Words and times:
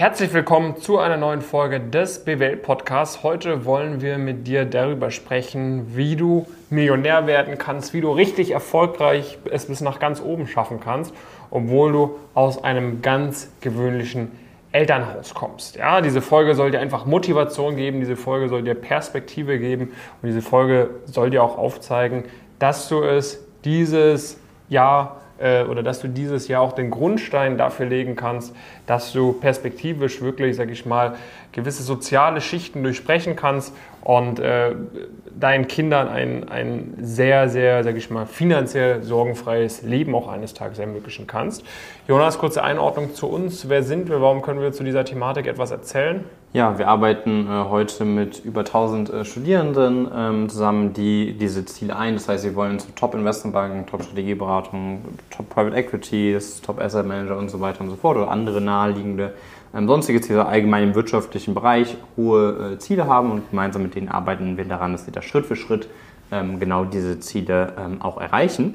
Herzlich 0.00 0.32
willkommen 0.32 0.78
zu 0.78 0.98
einer 0.98 1.18
neuen 1.18 1.42
Folge 1.42 1.78
des 1.78 2.24
BWL 2.24 2.56
Podcasts. 2.56 3.22
Heute 3.22 3.66
wollen 3.66 4.00
wir 4.00 4.16
mit 4.16 4.46
dir 4.46 4.64
darüber 4.64 5.10
sprechen, 5.10 5.94
wie 5.94 6.16
du 6.16 6.46
Millionär 6.70 7.26
werden 7.26 7.58
kannst, 7.58 7.92
wie 7.92 8.00
du 8.00 8.10
richtig 8.10 8.52
erfolgreich 8.52 9.36
es 9.50 9.66
bis 9.66 9.82
nach 9.82 9.98
ganz 9.98 10.22
oben 10.22 10.46
schaffen 10.46 10.80
kannst, 10.80 11.12
obwohl 11.50 11.92
du 11.92 12.16
aus 12.32 12.64
einem 12.64 13.02
ganz 13.02 13.52
gewöhnlichen 13.60 14.30
Elternhaus 14.72 15.34
kommst. 15.34 15.76
Ja, 15.76 16.00
diese 16.00 16.22
Folge 16.22 16.54
soll 16.54 16.70
dir 16.70 16.80
einfach 16.80 17.04
Motivation 17.04 17.76
geben, 17.76 18.00
diese 18.00 18.16
Folge 18.16 18.48
soll 18.48 18.62
dir 18.62 18.76
Perspektive 18.76 19.58
geben 19.58 19.92
und 20.22 20.28
diese 20.28 20.40
Folge 20.40 20.88
soll 21.04 21.28
dir 21.28 21.42
auch 21.42 21.58
aufzeigen, 21.58 22.24
dass 22.58 22.88
du 22.88 23.02
es 23.02 23.46
dieses 23.64 24.40
Jahr 24.70 25.19
äh, 25.40 25.64
oder 25.64 25.82
dass 25.82 26.00
du 26.00 26.08
dieses 26.08 26.48
Jahr 26.48 26.62
auch 26.62 26.72
den 26.72 26.90
Grundstein 26.90 27.58
dafür 27.58 27.86
legen 27.86 28.16
kannst, 28.16 28.54
dass 28.86 29.12
du 29.12 29.32
perspektivisch 29.32 30.20
wirklich, 30.20 30.56
sag 30.56 30.70
ich 30.70 30.86
mal, 30.86 31.14
gewisse 31.52 31.82
soziale 31.82 32.40
Schichten 32.40 32.82
durchbrechen 32.82 33.36
kannst 33.36 33.74
und 34.02 34.38
äh, 34.38 34.72
deinen 35.38 35.66
Kindern 35.68 36.08
ein, 36.08 36.48
ein 36.48 36.94
sehr, 37.00 37.48
sehr, 37.48 37.82
sag 37.84 37.96
ich 37.96 38.10
mal, 38.10 38.26
finanziell 38.26 39.02
sorgenfreies 39.02 39.82
Leben 39.82 40.14
auch 40.14 40.28
eines 40.28 40.54
Tages 40.54 40.78
ermöglichen 40.78 41.26
kannst. 41.26 41.64
Jonas, 42.06 42.38
kurze 42.38 42.62
Einordnung 42.62 43.14
zu 43.14 43.28
uns. 43.28 43.68
Wer 43.68 43.82
sind 43.82 44.08
wir? 44.08 44.20
Warum 44.20 44.42
können 44.42 44.60
wir 44.60 44.72
zu 44.72 44.84
dieser 44.84 45.04
Thematik 45.04 45.46
etwas 45.46 45.70
erzählen? 45.70 46.24
Ja, 46.52 46.78
wir 46.78 46.88
arbeiten 46.88 47.46
äh, 47.46 47.64
heute 47.68 48.04
mit 48.04 48.44
über 48.44 48.60
1000 48.60 49.10
äh, 49.10 49.24
Studierenden 49.24 50.08
ähm, 50.12 50.48
zusammen, 50.48 50.92
die 50.92 51.34
diese 51.38 51.64
Ziele 51.64 51.94
ein. 51.94 52.14
Das 52.14 52.28
heißt, 52.28 52.42
sie 52.42 52.56
wollen 52.56 52.80
zu 52.80 52.92
Top-Investmentbanken, 52.92 53.86
Top-Strategieberatung, 53.86 55.04
Top-Private 55.30 55.76
Equities, 55.76 56.60
Top-Asset 56.60 57.06
Manager 57.06 57.38
und 57.38 57.50
so 57.50 57.60
weiter 57.60 57.82
und 57.82 57.90
so 57.90 57.94
fort 57.94 58.16
oder 58.16 58.32
andere 58.32 58.60
naheliegende 58.60 59.32
ähm, 59.72 59.86
sonstige 59.86 60.20
Ziele 60.20 60.44
allgemein 60.44 60.88
im 60.88 60.94
wirtschaftlichen 60.96 61.54
Bereich 61.54 61.96
hohe 62.16 62.72
äh, 62.72 62.78
Ziele 62.78 63.06
haben 63.06 63.30
und 63.30 63.50
gemeinsam 63.50 63.82
mit 63.82 63.94
denen 63.94 64.08
arbeiten 64.08 64.56
wir 64.56 64.64
daran, 64.64 64.90
dass 64.90 65.04
sie 65.04 65.12
da 65.12 65.22
Schritt 65.22 65.46
für 65.46 65.54
Schritt 65.54 65.88
ähm, 66.32 66.58
genau 66.58 66.84
diese 66.84 67.20
Ziele 67.20 67.74
ähm, 67.78 68.02
auch 68.02 68.20
erreichen. 68.20 68.74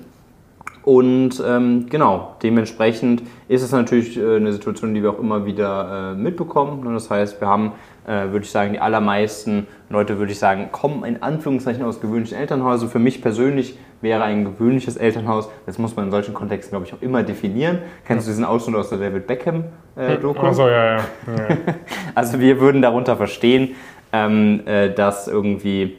Und 0.86 1.44
ähm, 1.44 1.88
genau, 1.89 2.36
dementsprechend 2.44 3.23
ist 3.47 3.64
es 3.64 3.72
natürlich 3.72 4.17
äh, 4.17 4.36
eine 4.36 4.53
Situation, 4.53 4.94
die 4.94 5.02
wir 5.02 5.09
auch 5.09 5.19
immer 5.19 5.47
wieder 5.47 6.11
äh, 6.11 6.16
mitbekommen. 6.16 6.94
Das 6.94 7.09
heißt, 7.09 7.42
wir 7.42 7.47
haben, 7.47 7.72
äh, 8.05 8.30
würde 8.30 8.45
ich 8.45 8.52
sagen, 8.52 8.73
die 8.73 8.80
allermeisten 8.80 9.66
Leute, 9.89 10.19
würde 10.19 10.31
ich 10.31 10.38
sagen, 10.38 10.69
kommen 10.72 11.03
in 11.03 11.23
Anführungszeichen 11.23 11.83
aus 11.83 12.02
gewöhnlichen 12.02 12.38
Elternhäusern. 12.38 12.89
Für 12.89 13.00
mich 13.00 13.23
persönlich 13.23 13.80
wäre 14.02 14.23
ein 14.23 14.45
gewöhnliches 14.45 14.95
Elternhaus, 14.95 15.50
das 15.66 15.80
muss 15.80 15.95
man 15.95 16.05
in 16.05 16.11
solchen 16.11 16.36
Kontexten, 16.36 16.69
glaube 16.69 16.86
ich, 16.86 16.94
auch 16.94 17.02
immer 17.02 17.23
definieren. 17.23 17.80
Kennst 18.05 18.27
du 18.27 18.31
diesen 18.31 18.45
Ausschnitt 18.45 18.75
aus 18.75 18.89
der 18.89 18.99
David 18.99 19.25
Beckham-Doku? 19.25 20.39
Äh, 20.39 20.47
Achso, 20.47 20.67
ja, 20.67 20.86
ja. 20.86 20.97
ja. 20.97 21.58
also 22.14 22.39
wir 22.39 22.59
würden 22.59 22.83
darunter 22.83 23.17
verstehen, 23.17 23.70
ähm, 24.14 24.61
äh, 24.67 24.94
dass 24.94 25.27
irgendwie, 25.27 25.97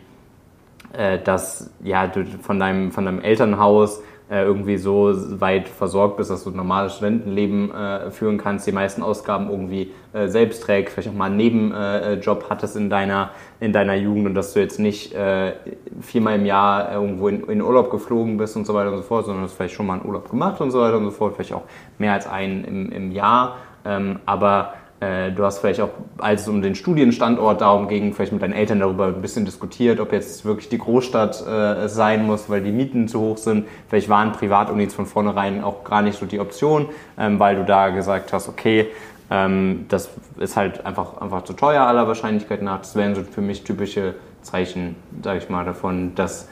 äh, 0.96 1.18
dass 1.18 1.72
ja, 1.82 2.06
du 2.06 2.24
von 2.40 2.60
deinem, 2.60 2.92
von 2.92 3.04
deinem 3.04 3.20
Elternhaus 3.20 4.00
irgendwie 4.28 4.76
so 4.76 5.12
weit 5.40 5.68
versorgt 5.68 6.16
bist, 6.16 6.30
dass 6.30 6.42
du 6.42 6.50
ein 6.50 6.56
normales 6.56 6.94
Studentenleben 6.94 7.72
äh, 7.72 8.10
führen 8.10 8.38
kannst, 8.38 8.66
die 8.66 8.72
meisten 8.72 9.02
Ausgaben 9.02 9.48
irgendwie 9.48 9.92
äh, 10.12 10.26
selbst 10.26 10.64
trägst, 10.64 10.94
vielleicht 10.94 11.10
auch 11.10 11.14
mal 11.14 11.26
einen 11.26 11.36
Nebenjob 11.36 12.42
äh, 12.42 12.50
hattest 12.50 12.74
in 12.74 12.90
deiner, 12.90 13.30
in 13.60 13.72
deiner 13.72 13.94
Jugend 13.94 14.26
und 14.26 14.34
dass 14.34 14.52
du 14.52 14.60
jetzt 14.60 14.80
nicht 14.80 15.14
äh, 15.14 15.52
viermal 16.00 16.36
im 16.36 16.46
Jahr 16.46 16.92
irgendwo 16.92 17.28
in, 17.28 17.44
in, 17.44 17.62
Urlaub 17.62 17.90
geflogen 17.90 18.36
bist 18.36 18.56
und 18.56 18.66
so 18.66 18.74
weiter 18.74 18.90
und 18.90 18.96
so 18.96 19.04
fort, 19.04 19.26
sondern 19.26 19.44
hast 19.44 19.52
vielleicht 19.52 19.74
schon 19.74 19.86
mal 19.86 19.94
einen 19.94 20.06
Urlaub 20.06 20.28
gemacht 20.28 20.60
und 20.60 20.72
so 20.72 20.80
weiter 20.80 20.96
und 20.96 21.04
so 21.04 21.12
fort, 21.12 21.34
vielleicht 21.36 21.52
auch 21.52 21.64
mehr 21.98 22.12
als 22.12 22.26
einen 22.26 22.64
im, 22.64 22.90
im 22.90 23.12
Jahr. 23.12 23.58
Ähm, 23.84 24.18
aber 24.26 24.74
äh, 25.00 25.30
du 25.30 25.44
hast 25.44 25.58
vielleicht 25.58 25.80
auch, 25.80 25.90
als 26.18 26.42
es 26.42 26.48
um 26.48 26.62
den 26.62 26.74
Studienstandort 26.74 27.60
darum 27.60 27.86
ging, 27.88 28.14
vielleicht 28.14 28.32
mit 28.32 28.40
deinen 28.40 28.54
Eltern 28.54 28.80
darüber 28.80 29.06
ein 29.06 29.20
bisschen 29.20 29.44
diskutiert, 29.44 30.00
ob 30.00 30.12
jetzt 30.12 30.44
wirklich 30.44 30.70
die 30.70 30.78
Großstadt 30.78 31.46
äh, 31.46 31.88
sein 31.88 32.24
muss, 32.24 32.48
weil 32.48 32.62
die 32.62 32.72
Mieten 32.72 33.06
zu 33.06 33.20
hoch 33.20 33.36
sind. 33.36 33.66
Vielleicht 33.88 34.08
waren 34.08 34.32
Privatunis 34.32 34.94
von 34.94 35.04
vornherein 35.04 35.62
auch 35.62 35.84
gar 35.84 36.00
nicht 36.00 36.18
so 36.18 36.24
die 36.24 36.40
Option, 36.40 36.88
ähm, 37.18 37.38
weil 37.38 37.56
du 37.56 37.64
da 37.64 37.90
gesagt 37.90 38.32
hast, 38.32 38.48
okay, 38.48 38.86
ähm, 39.30 39.84
das 39.88 40.10
ist 40.38 40.56
halt 40.56 40.86
einfach, 40.86 41.20
einfach 41.20 41.42
zu 41.44 41.52
teuer 41.52 41.82
aller 41.82 42.06
Wahrscheinlichkeit 42.06 42.62
nach. 42.62 42.78
Das 42.78 42.96
wären 42.96 43.14
so 43.14 43.22
für 43.22 43.42
mich 43.42 43.64
typische 43.64 44.14
Zeichen, 44.40 44.96
sage 45.22 45.38
ich 45.38 45.50
mal, 45.50 45.64
davon, 45.64 46.14
dass 46.14 46.48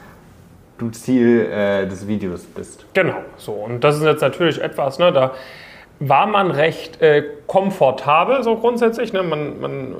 du 0.77 0.89
Ziel 0.89 1.47
äh, 1.51 1.87
des 1.87 2.07
Videos 2.07 2.43
bist. 2.43 2.85
Genau, 2.93 3.15
so. 3.37 3.53
Und 3.53 3.83
das 3.83 3.97
ist 3.97 4.03
jetzt 4.03 4.21
natürlich 4.21 4.61
etwas, 4.61 4.99
ne, 4.99 5.11
da 5.11 5.31
war 5.99 6.27
man 6.27 6.51
recht 6.51 7.01
äh, 7.01 7.23
komfortabel, 7.47 8.43
so 8.43 8.55
grundsätzlich. 8.57 9.13
Ne? 9.13 9.23
Man, 9.23 9.59
man, 9.59 9.91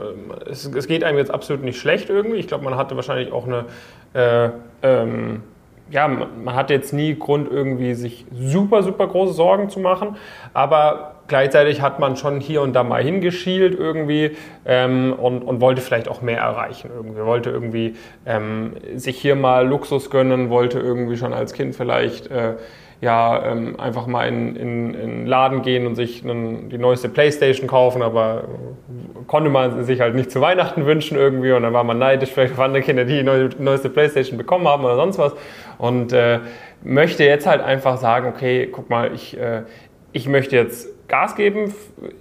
äh, 0.46 0.50
es, 0.50 0.66
es, 0.66 0.88
geht 0.88 1.04
einem 1.04 1.18
jetzt 1.18 1.32
absolut 1.32 1.64
nicht 1.64 1.80
schlecht 1.80 2.10
irgendwie. 2.10 2.38
Ich 2.38 2.48
glaube, 2.48 2.64
man 2.64 2.76
hatte 2.76 2.96
wahrscheinlich 2.96 3.32
auch 3.32 3.46
eine. 3.46 3.66
Äh, 4.14 4.50
ähm, 4.84 5.44
ja, 5.92 6.08
man 6.08 6.56
hatte 6.56 6.74
jetzt 6.74 6.94
nie 6.94 7.16
Grund, 7.16 7.52
irgendwie 7.52 7.94
sich 7.94 8.26
super, 8.34 8.82
super 8.82 9.06
große 9.06 9.34
Sorgen 9.34 9.70
zu 9.70 9.80
machen. 9.80 10.16
Aber 10.52 11.18
gleichzeitig 11.28 11.82
hat 11.82 12.00
man 12.00 12.16
schon 12.18 12.40
hier 12.40 12.64
und 12.64 12.74
da 12.74 12.84
mal 12.84 13.04
hingeschielt 13.04 13.78
irgendwie 13.78 14.36
ähm, 14.66 15.14
und, 15.14 15.44
und 15.44 15.62
wollte 15.62 15.82
vielleicht 15.82 16.08
auch 16.08 16.24
mehr 16.24 16.40
erreichen. 16.40 16.90
Irgendwie 16.94 17.24
wollte 17.24 17.52
irgendwie 17.52 17.96
ähm, 18.26 18.74
sich 18.96 19.18
hier 19.20 19.36
mal 19.36 19.68
Luxus 19.68 20.10
gönnen, 20.10 20.50
wollte 20.50 20.80
irgendwie 20.80 21.18
schon 21.18 21.34
als 21.34 21.54
Kind 21.54 21.76
vielleicht 21.76 22.32
äh, 22.32 22.56
ja, 23.02 23.52
ähm, 23.52 23.80
einfach 23.80 24.08
mal 24.08 24.28
in, 24.28 24.56
in, 24.56 24.94
in 24.94 25.02
einen 25.02 25.26
Laden 25.26 25.62
gehen 25.62 25.86
und 25.86 25.96
sich 25.96 26.24
einen, 26.24 26.70
die 26.70 26.78
neueste 26.78 27.10
Playstation 27.10 27.68
kaufen, 27.68 28.02
aber 28.02 28.46
konnte 29.28 29.50
man 29.50 29.84
sich 29.84 30.02
halt 30.02 30.16
nicht 30.16 30.32
zu 30.32 30.42
Weihnachten 30.42 30.86
wünschen 30.86 31.18
irgendwie 31.18 31.52
und 31.52 31.64
dann 31.64 31.74
war 31.74 31.84
man 31.84 32.00
neidisch 32.00 32.32
vielleicht 32.32 32.54
auf 32.54 32.60
andere 32.60 32.82
Kinder, 32.82 33.06
die 33.06 33.18
die 33.18 33.24
neueste 33.24 33.90
Playstation 33.90 34.38
bekommen 34.38 34.68
haben 34.68 34.84
oder 34.86 34.96
sonst 34.96 35.18
was. 35.18 35.34
Und 35.78 36.14
äh, 36.14 36.40
möchte 36.84 37.24
jetzt 37.24 37.48
halt 37.48 37.62
einfach 37.62 37.98
sagen, 37.98 38.28
okay, 38.28 38.70
guck 38.72 38.90
mal, 38.90 39.14
ich, 39.14 39.38
äh, 39.38 39.64
ich 40.12 40.28
möchte 40.28 40.56
jetzt 40.56 40.95
Gas 41.08 41.36
geben. 41.36 41.74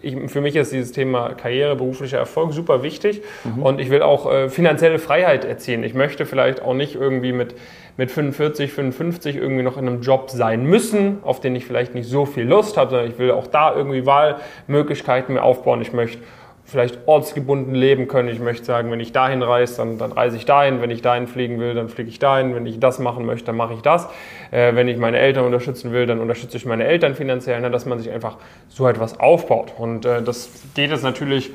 Ich, 0.03 0.17
für 0.31 0.41
mich 0.41 0.57
ist 0.57 0.73
dieses 0.73 0.93
Thema 0.93 1.31
Karriere, 1.31 1.77
beruflicher 1.77 2.19
Erfolg 2.19 2.53
super 2.53 2.83
wichtig 2.83 3.23
mhm. 3.45 3.63
und 3.63 3.81
ich 3.81 3.91
will 3.91 4.03
auch 4.03 4.31
äh, 4.31 4.49
finanzielle 4.49 4.99
Freiheit 4.99 5.45
erzielen. 5.45 5.85
Ich 5.85 5.95
möchte 5.95 6.27
vielleicht 6.27 6.63
auch 6.63 6.75
nicht 6.75 6.95
irgendwie 6.95 7.33
mit, 7.33 7.55
mit 7.97 8.11
45, 8.11 8.73
55 8.73 9.37
irgendwie 9.37 9.63
noch 9.63 9.77
in 9.77 9.89
einem 9.89 10.03
Job 10.03 10.31
sein 10.31 10.65
müssen, 10.65 11.19
auf 11.23 11.41
den 11.41 11.57
ich 11.57 11.65
vielleicht 11.65 11.95
nicht 11.95 12.09
so 12.09 12.27
viel 12.27 12.45
Lust 12.45 12.77
habe, 12.77 12.91
sondern 12.91 13.11
ich 13.11 13.19
will 13.19 13.31
auch 13.31 13.47
da 13.47 13.75
irgendwie 13.75 14.05
Wahlmöglichkeiten 14.05 15.35
mir 15.35 15.43
aufbauen. 15.43 15.81
Ich 15.81 15.93
möchte 15.93 16.19
vielleicht 16.65 17.07
ortsgebunden 17.07 17.75
leben 17.75 18.09
können. 18.09 18.29
Ich 18.29 18.41
möchte 18.41 18.65
sagen, 18.65 18.91
wenn 18.91 19.01
ich 19.01 19.13
dahin 19.13 19.43
reise, 19.43 19.77
dann, 19.77 19.99
dann 19.99 20.13
reise 20.13 20.37
ich 20.37 20.47
dahin. 20.47 20.81
Wenn 20.81 20.91
ich 20.91 21.03
dahin 21.03 21.27
fliegen 21.27 21.61
will, 21.61 21.75
dann 21.75 21.89
fliege 21.89 22.09
ich 22.09 22.19
dahin. 22.19 22.55
Wenn 22.55 22.67
ich 22.67 22.81
das 22.81 22.99
machen 22.99 23.27
möchte, 23.27 23.47
dann 23.47 23.57
mache 23.57 23.75
ich 23.75 23.83
das. 23.83 24.09
Äh, 24.51 24.75
wenn 24.75 24.89
ich 24.89 24.97
meine 24.97 25.19
Eltern 25.19 25.45
unterstützen 25.45 25.93
will, 25.93 26.07
dann 26.07 26.21
unterstütze 26.21 26.57
ich 26.57 26.65
meine 26.65 26.85
Eltern 26.85 27.15
finanziell, 27.15 27.61
ne, 27.61 27.71
dass 27.71 27.85
man 27.85 27.99
sich 27.99 28.11
einfach 28.11 28.39
so 28.69 28.89
etwas 28.89 29.21
aufbaut. 29.21 29.75
Und 29.77 30.07
äh, 30.07 30.23
das 30.23 30.51
geht 30.75 30.91
jetzt 30.91 31.05
natürlich, 31.05 31.53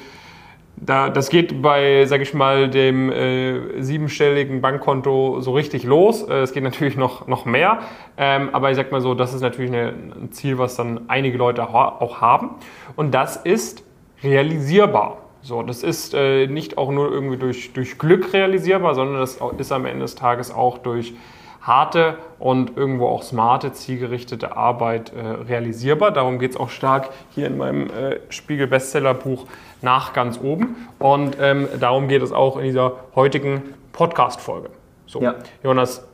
da, 0.76 1.10
das 1.10 1.30
geht 1.30 1.60
bei, 1.60 2.06
sag 2.06 2.22
ich 2.22 2.36
mal, 2.36 2.70
dem 2.70 3.12
äh, 3.12 3.82
siebenstelligen 3.82 4.62
Bankkonto 4.62 5.42
so 5.42 5.54
richtig 5.54 5.86
los. 5.86 6.22
Äh, 6.22 6.42
es 6.42 6.54
geht 6.54 6.64
natürlich 6.64 6.98
noch, 6.98 7.28
noch 7.28 7.46
mehr. 7.46 7.80
Ähm, 8.16 8.50
aber 8.54 8.70
ich 8.70 8.76
sag 8.76 8.92
mal 8.92 9.02
so, 9.02 9.16
das 9.16 9.34
ist 9.34 9.42
natürlich 9.42 9.72
eine, 9.72 9.88
ein 9.90 10.32
Ziel, 10.32 10.60
was 10.60 10.76
dann 10.76 11.02
einige 11.08 11.40
Leute 11.40 11.68
auch 11.68 12.22
haben. 12.22 12.52
Und 12.96 13.16
das 13.16 13.38
ist 13.38 13.89
realisierbar. 14.24 15.18
So, 15.42 15.64
das 15.64 15.84
ist 15.84 16.14
äh, 16.14 16.48
nicht 16.48 16.78
auch 16.78 16.92
nur 16.92 17.12
irgendwie 17.12 17.38
durch, 17.38 17.72
durch 17.74 17.98
Glück 17.98 18.34
realisierbar, 18.34 18.94
sondern 18.96 19.20
das 19.20 19.40
ist 19.58 19.72
am 19.72 19.86
Ende 19.86 20.02
des 20.02 20.16
Tages 20.16 20.52
auch 20.52 20.78
durch 20.78 21.14
harte 21.62 22.18
und 22.40 22.78
irgendwo 22.78 23.08
auch 23.08 23.24
smarte, 23.24 23.72
zielgerichtete 23.72 24.56
Arbeit 24.56 25.14
äh, 25.14 25.22
realisierbar. 25.22 26.12
Darum 26.12 26.40
geht 26.40 26.52
es 26.52 26.58
auch 26.58 26.70
stark 26.70 27.10
hier 27.32 27.48
in 27.48 27.58
meinem 27.58 27.90
äh, 27.90 28.20
Spiegel-Bestseller-Buch 28.30 29.46
nach 29.82 30.14
ganz 30.14 30.40
oben. 30.42 30.88
Und 31.00 31.38
ähm, 31.40 31.68
darum 31.80 32.08
geht 32.08 32.22
es 32.22 32.32
auch 32.32 32.58
in 32.58 32.64
dieser 32.64 32.94
heutigen 33.16 33.76
Podcast-Folge. 33.94 34.70
So, 35.06 35.22
ja. 35.22 35.36
Jonas, 35.64 36.09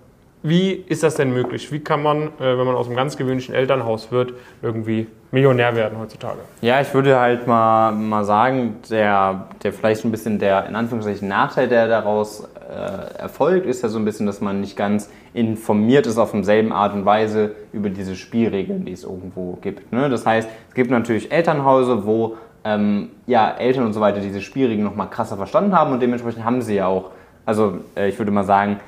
wie 0.48 0.72
ist 0.74 1.02
das 1.02 1.16
denn 1.16 1.34
möglich? 1.34 1.72
Wie 1.72 1.80
kann 1.80 2.04
man, 2.04 2.28
äh, 2.40 2.58
wenn 2.58 2.66
man 2.66 2.76
aus 2.76 2.88
einem 2.88 2.96
ganz 2.96 3.18
gewöhnlichen 3.18 3.56
Elternhaus 3.56 4.12
wird, 4.12 4.34
irgendwie 4.62 5.08
Millionär 5.32 5.76
werden 5.76 5.98
heutzutage? 6.00 6.40
Ja, 6.62 6.80
ich 6.82 6.94
würde 6.94 7.20
halt 7.20 7.48
mal, 7.48 7.92
mal 7.92 8.24
sagen, 8.24 8.78
der, 8.90 9.48
der 9.64 9.74
vielleicht 9.74 10.06
ein 10.06 10.12
bisschen 10.12 10.38
der, 10.38 10.68
in 10.68 10.76
Anführungszeichen, 10.76 11.28
Nachteil, 11.28 11.68
der 11.68 11.88
daraus 11.88 12.48
äh, 12.70 13.20
erfolgt, 13.20 13.66
ist 13.66 13.82
ja 13.84 13.90
so 13.90 13.98
ein 13.98 14.06
bisschen, 14.06 14.28
dass 14.28 14.40
man 14.40 14.62
nicht 14.62 14.78
ganz 14.78 15.10
informiert 15.34 16.06
ist 16.08 16.18
auf 16.18 16.32
demselben 16.32 16.72
Art 16.72 16.94
und 16.94 17.06
Weise 17.06 17.56
über 17.74 17.90
diese 17.90 18.16
Spielregeln, 18.16 18.86
die 18.86 18.94
es 18.94 19.04
irgendwo 19.04 19.58
gibt. 19.62 19.92
Ne? 19.92 20.10
Das 20.10 20.26
heißt, 20.26 20.48
es 20.70 20.76
gibt 20.76 20.92
natürlich 20.92 21.32
Elternhäuser, 21.32 22.06
wo 22.06 22.38
ähm, 22.64 23.10
ja, 23.28 23.52
Eltern 23.52 23.86
und 23.86 23.94
so 23.94 24.02
weiter 24.02 24.20
diese 24.20 24.42
Spielregeln 24.42 24.86
noch 24.86 24.96
mal 24.96 25.08
krasser 25.08 25.38
verstanden 25.38 25.76
haben 25.76 25.92
und 25.92 26.02
dementsprechend 26.02 26.46
haben 26.46 26.62
sie 26.62 26.76
ja 26.76 26.88
auch, 26.88 27.12
also 27.46 27.80
äh, 27.96 28.10
ich 28.10 28.18
würde 28.18 28.32
mal 28.32 28.44
sagen, 28.44 28.80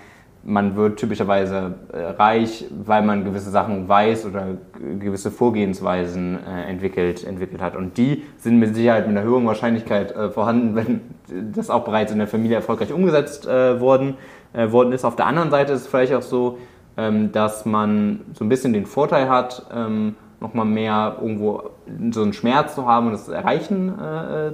man 0.48 0.78
wird 0.78 0.98
typischerweise 0.98 1.76
äh, 1.92 2.04
reich, 2.04 2.66
weil 2.72 3.04
man 3.04 3.26
gewisse 3.26 3.50
Sachen 3.50 3.90
weiß 3.90 4.26
oder 4.26 4.56
gewisse 4.98 5.30
Vorgehensweisen 5.30 6.40
äh, 6.42 6.70
entwickelt, 6.70 7.26
entwickelt 7.26 7.62
hat. 7.62 7.76
Und 7.76 7.98
die 7.98 8.24
sind 8.38 8.58
mit 8.58 8.74
Sicherheit 8.74 9.08
mit 9.08 9.18
einer 9.18 9.28
höheren 9.28 9.46
Wahrscheinlichkeit 9.46 10.16
äh, 10.16 10.30
vorhanden, 10.30 10.76
wenn 11.28 11.52
das 11.52 11.70
auch 11.70 11.84
bereits 11.84 12.14
in 12.14 12.20
der 12.20 12.28
Familie 12.28 12.56
erfolgreich 12.56 12.94
umgesetzt 12.94 13.46
worden, 13.46 14.16
worden 14.54 14.94
ist. 14.94 15.04
Auf 15.04 15.18
der 15.18 15.26
anderen 15.26 15.52
Seite 15.52 15.74
ist 15.74 15.82
es 15.82 15.88
vielleicht 15.88 16.14
auch 16.14 16.22
so, 16.22 16.58
ähm, 16.96 17.34
dass 17.34 17.66
man 17.66 18.22
so 18.34 18.46
ein 18.46 18.50
bisschen 18.50 18.72
den 18.72 18.86
Vorteil 18.86 19.28
hat, 19.28 19.66
ähm, 19.76 20.16
nochmal 20.40 20.66
mehr 20.66 21.18
irgendwo 21.20 21.72
so 22.12 22.22
einen 22.22 22.32
Schmerz 22.32 22.76
zu 22.76 22.86
haben 22.86 23.08
und 23.08 23.14
das 23.14 23.28
erreichen 23.28 23.92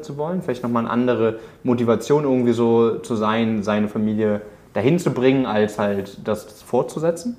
zu 0.02 0.18
wollen. 0.18 0.42
Vielleicht 0.42 0.64
nochmal 0.64 0.84
eine 0.84 0.92
andere 0.92 1.40
Motivation 1.64 2.24
irgendwie 2.24 2.54
so 2.54 3.00
zu 3.00 3.16
sein, 3.16 3.64
seine 3.64 3.90
Familie 3.90 4.42
dahin 4.74 5.00
zu 5.00 5.12
bringen, 5.12 5.46
als 5.46 5.80
halt 5.80 6.18
das 6.28 6.62
fortzusetzen. 6.62 7.38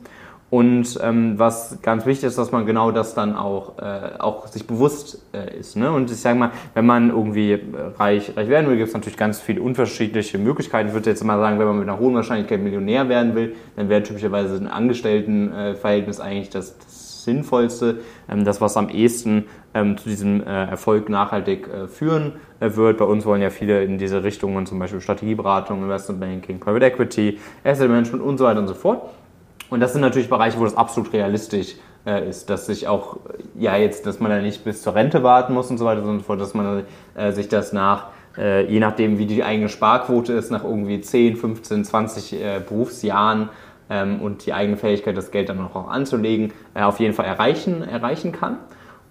Und 0.51 1.01
ähm, 1.03 1.37
was 1.37 1.79
ganz 1.83 2.07
wichtig 2.07 2.29
ist, 2.29 2.39
dass 2.39 2.53
man 2.53 2.65
genau 2.65 2.93
das 2.93 3.15
dann 3.15 3.35
auch, 3.35 3.79
äh, 3.79 4.21
auch 4.21 4.47
sich 4.47 4.69
bewusst 4.69 5.21
äh, 5.33 5.59
ist. 5.59 5.75
Ne? 5.75 5.91
Und 5.91 6.13
ich 6.13 6.19
sage 6.19 6.39
mal, 6.39 6.53
wenn 6.75 6.87
man 6.87 7.11
irgendwie 7.11 7.59
reich, 7.99 8.37
reich 8.37 8.49
werden 8.49 8.69
will, 8.69 8.77
gibt 8.77 8.87
es 8.87 8.95
natürlich 8.95 9.17
ganz 9.17 9.41
viele 9.41 9.61
unterschiedliche 9.63 10.39
Möglichkeiten. 10.39 10.89
Ich 10.89 10.95
würde 10.95 11.11
jetzt 11.11 11.25
mal 11.25 11.41
sagen, 11.41 11.59
wenn 11.59 11.67
man 11.67 11.81
mit 11.81 11.89
einer 11.89 11.99
hohen 11.99 12.15
Wahrscheinlichkeit 12.15 12.61
Millionär 12.61 13.09
werden 13.09 13.35
will, 13.35 13.57
dann 13.75 13.89
wäre 13.89 14.05
typischerweise 14.05 14.55
ein 14.55 14.69
Angestelltenverhältnis 14.69 16.21
eigentlich 16.21 16.51
das, 16.51 16.79
das 16.79 17.04
Sinnvollste, 17.25 18.01
ähm, 18.29 18.45
das, 18.45 18.61
was 18.61 18.77
am 18.77 18.89
ehesten 18.89 19.47
ähm, 19.75 19.97
zu 19.99 20.09
diesem 20.09 20.43
äh, 20.43 20.67
Erfolg 20.67 21.09
nachhaltig 21.09 21.69
äh, 21.69 21.89
führen 21.89 22.35
äh, 22.61 22.75
wird. 22.77 22.99
Bei 22.99 23.05
uns 23.05 23.27
wollen 23.27 23.43
ja 23.43 23.51
viele 23.51 23.83
in 23.83 23.99
diese 23.99 24.23
Richtungen, 24.23 24.67
zum 24.67 24.79
Beispiel 24.79 25.01
Strategieberatung, 25.01 25.83
Investment 25.83 26.21
Banking, 26.21 26.61
Private 26.61 26.87
Equity, 26.87 27.39
Asset 27.65 27.89
Management 27.89 28.23
und 28.23 28.39
so 28.39 28.45
weiter 28.45 28.61
und 28.61 28.69
so 28.69 28.75
fort. 28.75 29.03
Und 29.71 29.81
das 29.81 29.93
sind 29.93 30.03
natürlich 30.03 30.29
Bereiche, 30.29 30.59
wo 30.59 30.65
das 30.65 30.77
absolut 30.77 31.13
realistisch 31.13 31.77
äh, 32.07 32.29
ist, 32.29 32.51
dass 32.51 32.67
sich 32.67 32.87
auch, 32.87 33.17
ja 33.55 33.77
jetzt, 33.77 34.07
dass 34.07 34.21
man 34.21 34.31
da 34.31 34.39
nicht 34.39 34.63
bis 34.65 34.83
zur 34.83 34.95
Rente 34.95 35.23
warten 35.23 35.55
muss 35.55 35.71
und 35.71 35.79
so 35.79 35.85
weiter 35.85 36.03
und 36.03 36.19
so 36.19 36.25
fort, 36.25 36.41
dass 36.41 36.55
man 36.55 36.85
äh, 37.15 37.33
sich 37.33 37.49
das 37.49 37.73
nach, 37.73 38.09
äh, 38.37 38.67
je 38.67 38.79
nachdem 38.79 39.19
wie 39.19 39.27
die 39.27 39.43
eigene 39.43 39.69
Sparquote 39.69 40.35
ist, 40.35 40.51
nach 40.51 40.65
irgendwie 40.65 41.01
10, 41.01 41.37
15, 41.37 41.85
20 41.85 42.37
Berufsjahren 42.69 43.49
ähm, 43.91 44.21
und 44.21 44.47
die 44.47 44.53
eigene 44.53 44.77
Fähigkeit, 44.77 45.17
das 45.17 45.31
Geld 45.31 45.49
dann 45.49 45.61
auch 45.61 45.89
anzulegen, 45.89 46.53
auf 46.75 47.01
jeden 47.01 47.15
Fall 47.15 47.27
erreichen, 47.27 47.83
erreichen 47.83 48.33
kann. 48.33 48.59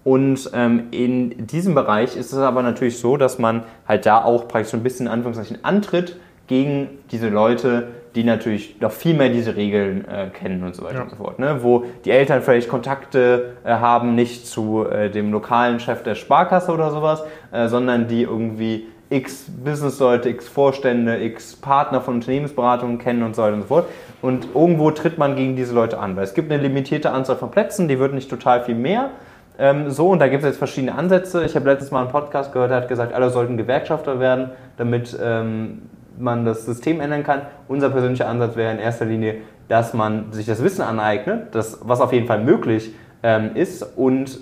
Und 0.04 0.50
ähm, 0.52 0.88
in 0.90 1.46
diesem 1.46 1.74
Bereich 1.74 2.16
ist 2.16 2.32
es 2.32 2.38
aber 2.38 2.62
natürlich 2.62 2.98
so, 2.98 3.16
dass 3.16 3.38
man 3.38 3.64
halt 3.88 4.04
da 4.04 4.22
auch 4.22 4.48
praktisch 4.48 4.72
so 4.72 4.76
ein 4.76 4.82
bisschen 4.82 5.06
in 5.06 5.12
Anführungszeichen 5.12 5.64
antritt 5.64 6.16
gegen 6.46 6.88
diese 7.10 7.30
Leute, 7.30 7.88
die 8.14 8.22
natürlich 8.22 8.80
noch 8.80 8.92
viel 8.92 9.14
mehr 9.14 9.30
diese 9.30 9.56
Regeln 9.56 10.06
äh, 10.06 10.28
kennen 10.28 10.62
und 10.62 10.74
so 10.76 10.84
weiter 10.84 10.96
ja. 10.96 11.02
und 11.02 11.10
so 11.10 11.16
fort. 11.16 11.38
Ne? 11.38 11.60
Wo 11.62 11.84
die 12.04 12.10
Eltern 12.10 12.42
vielleicht 12.42 12.68
Kontakte 12.68 13.54
äh, 13.64 13.70
haben, 13.70 14.14
nicht 14.14 14.46
zu 14.46 14.84
äh, 14.86 15.10
dem 15.10 15.32
lokalen 15.32 15.80
Chef 15.80 16.02
der 16.02 16.14
Sparkasse 16.14 16.70
oder 16.70 16.90
sowas, 16.90 17.24
äh, 17.50 17.68
sondern 17.68 18.06
die 18.06 18.22
irgendwie 18.22 18.86
x 19.10 19.46
Business-Leute, 19.64 20.28
x 20.28 20.48
Vorstände, 20.48 21.22
x 21.22 21.56
Partner 21.56 22.00
von 22.00 22.14
Unternehmensberatungen 22.14 22.98
kennen 22.98 23.22
und 23.22 23.36
so 23.36 23.42
weiter 23.42 23.54
und 23.54 23.62
so 23.62 23.68
fort. 23.68 23.88
Und 24.22 24.48
irgendwo 24.54 24.90
tritt 24.90 25.18
man 25.18 25.36
gegen 25.36 25.56
diese 25.56 25.74
Leute 25.74 25.98
an, 25.98 26.16
weil 26.16 26.24
es 26.24 26.34
gibt 26.34 26.50
eine 26.50 26.62
limitierte 26.62 27.10
Anzahl 27.10 27.36
von 27.36 27.50
Plätzen, 27.50 27.88
die 27.88 27.98
wird 27.98 28.14
nicht 28.14 28.30
total 28.30 28.64
viel 28.64 28.74
mehr. 28.74 29.10
Ähm, 29.58 29.90
so, 29.90 30.08
und 30.08 30.18
da 30.18 30.28
gibt 30.28 30.42
es 30.42 30.48
jetzt 30.48 30.58
verschiedene 30.58 30.94
Ansätze. 30.94 31.44
Ich 31.44 31.54
habe 31.54 31.70
letztes 31.70 31.90
Mal 31.90 32.00
einen 32.00 32.10
Podcast 32.10 32.52
gehört, 32.52 32.70
der 32.70 32.78
hat 32.78 32.88
gesagt, 32.88 33.12
alle 33.12 33.30
sollten 33.30 33.56
Gewerkschafter 33.56 34.18
werden, 34.18 34.50
damit 34.76 35.16
ähm, 35.22 35.82
man 36.18 36.44
das 36.44 36.64
System 36.64 37.00
ändern 37.00 37.22
kann. 37.22 37.42
Unser 37.68 37.90
persönlicher 37.90 38.28
Ansatz 38.28 38.56
wäre 38.56 38.72
in 38.72 38.78
erster 38.78 39.04
Linie, 39.04 39.36
dass 39.68 39.94
man 39.94 40.32
sich 40.32 40.46
das 40.46 40.62
Wissen 40.62 40.82
aneignet, 40.82 41.54
das, 41.54 41.80
was 41.82 42.00
auf 42.00 42.12
jeden 42.12 42.26
Fall 42.26 42.42
möglich 42.42 42.94
ähm, 43.22 43.50
ist 43.54 43.82
und 43.96 44.38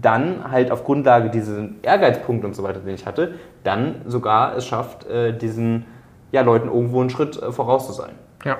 dann 0.00 0.50
halt 0.50 0.70
auf 0.70 0.84
Grundlage 0.84 1.30
dieses 1.30 1.58
Ehrgeizpunkte 1.82 2.46
und 2.46 2.54
so 2.54 2.62
weiter, 2.62 2.80
den 2.80 2.94
ich 2.94 3.06
hatte, 3.06 3.34
dann 3.64 3.96
sogar 4.06 4.56
es 4.56 4.66
schafft, 4.66 5.06
äh, 5.06 5.32
diesen 5.32 5.86
ja, 6.32 6.42
Leuten 6.42 6.68
irgendwo 6.68 7.00
einen 7.00 7.10
Schritt 7.10 7.40
äh, 7.40 7.52
voraus 7.52 7.86
zu 7.86 7.92
sein. 7.92 8.12
Ja, 8.44 8.58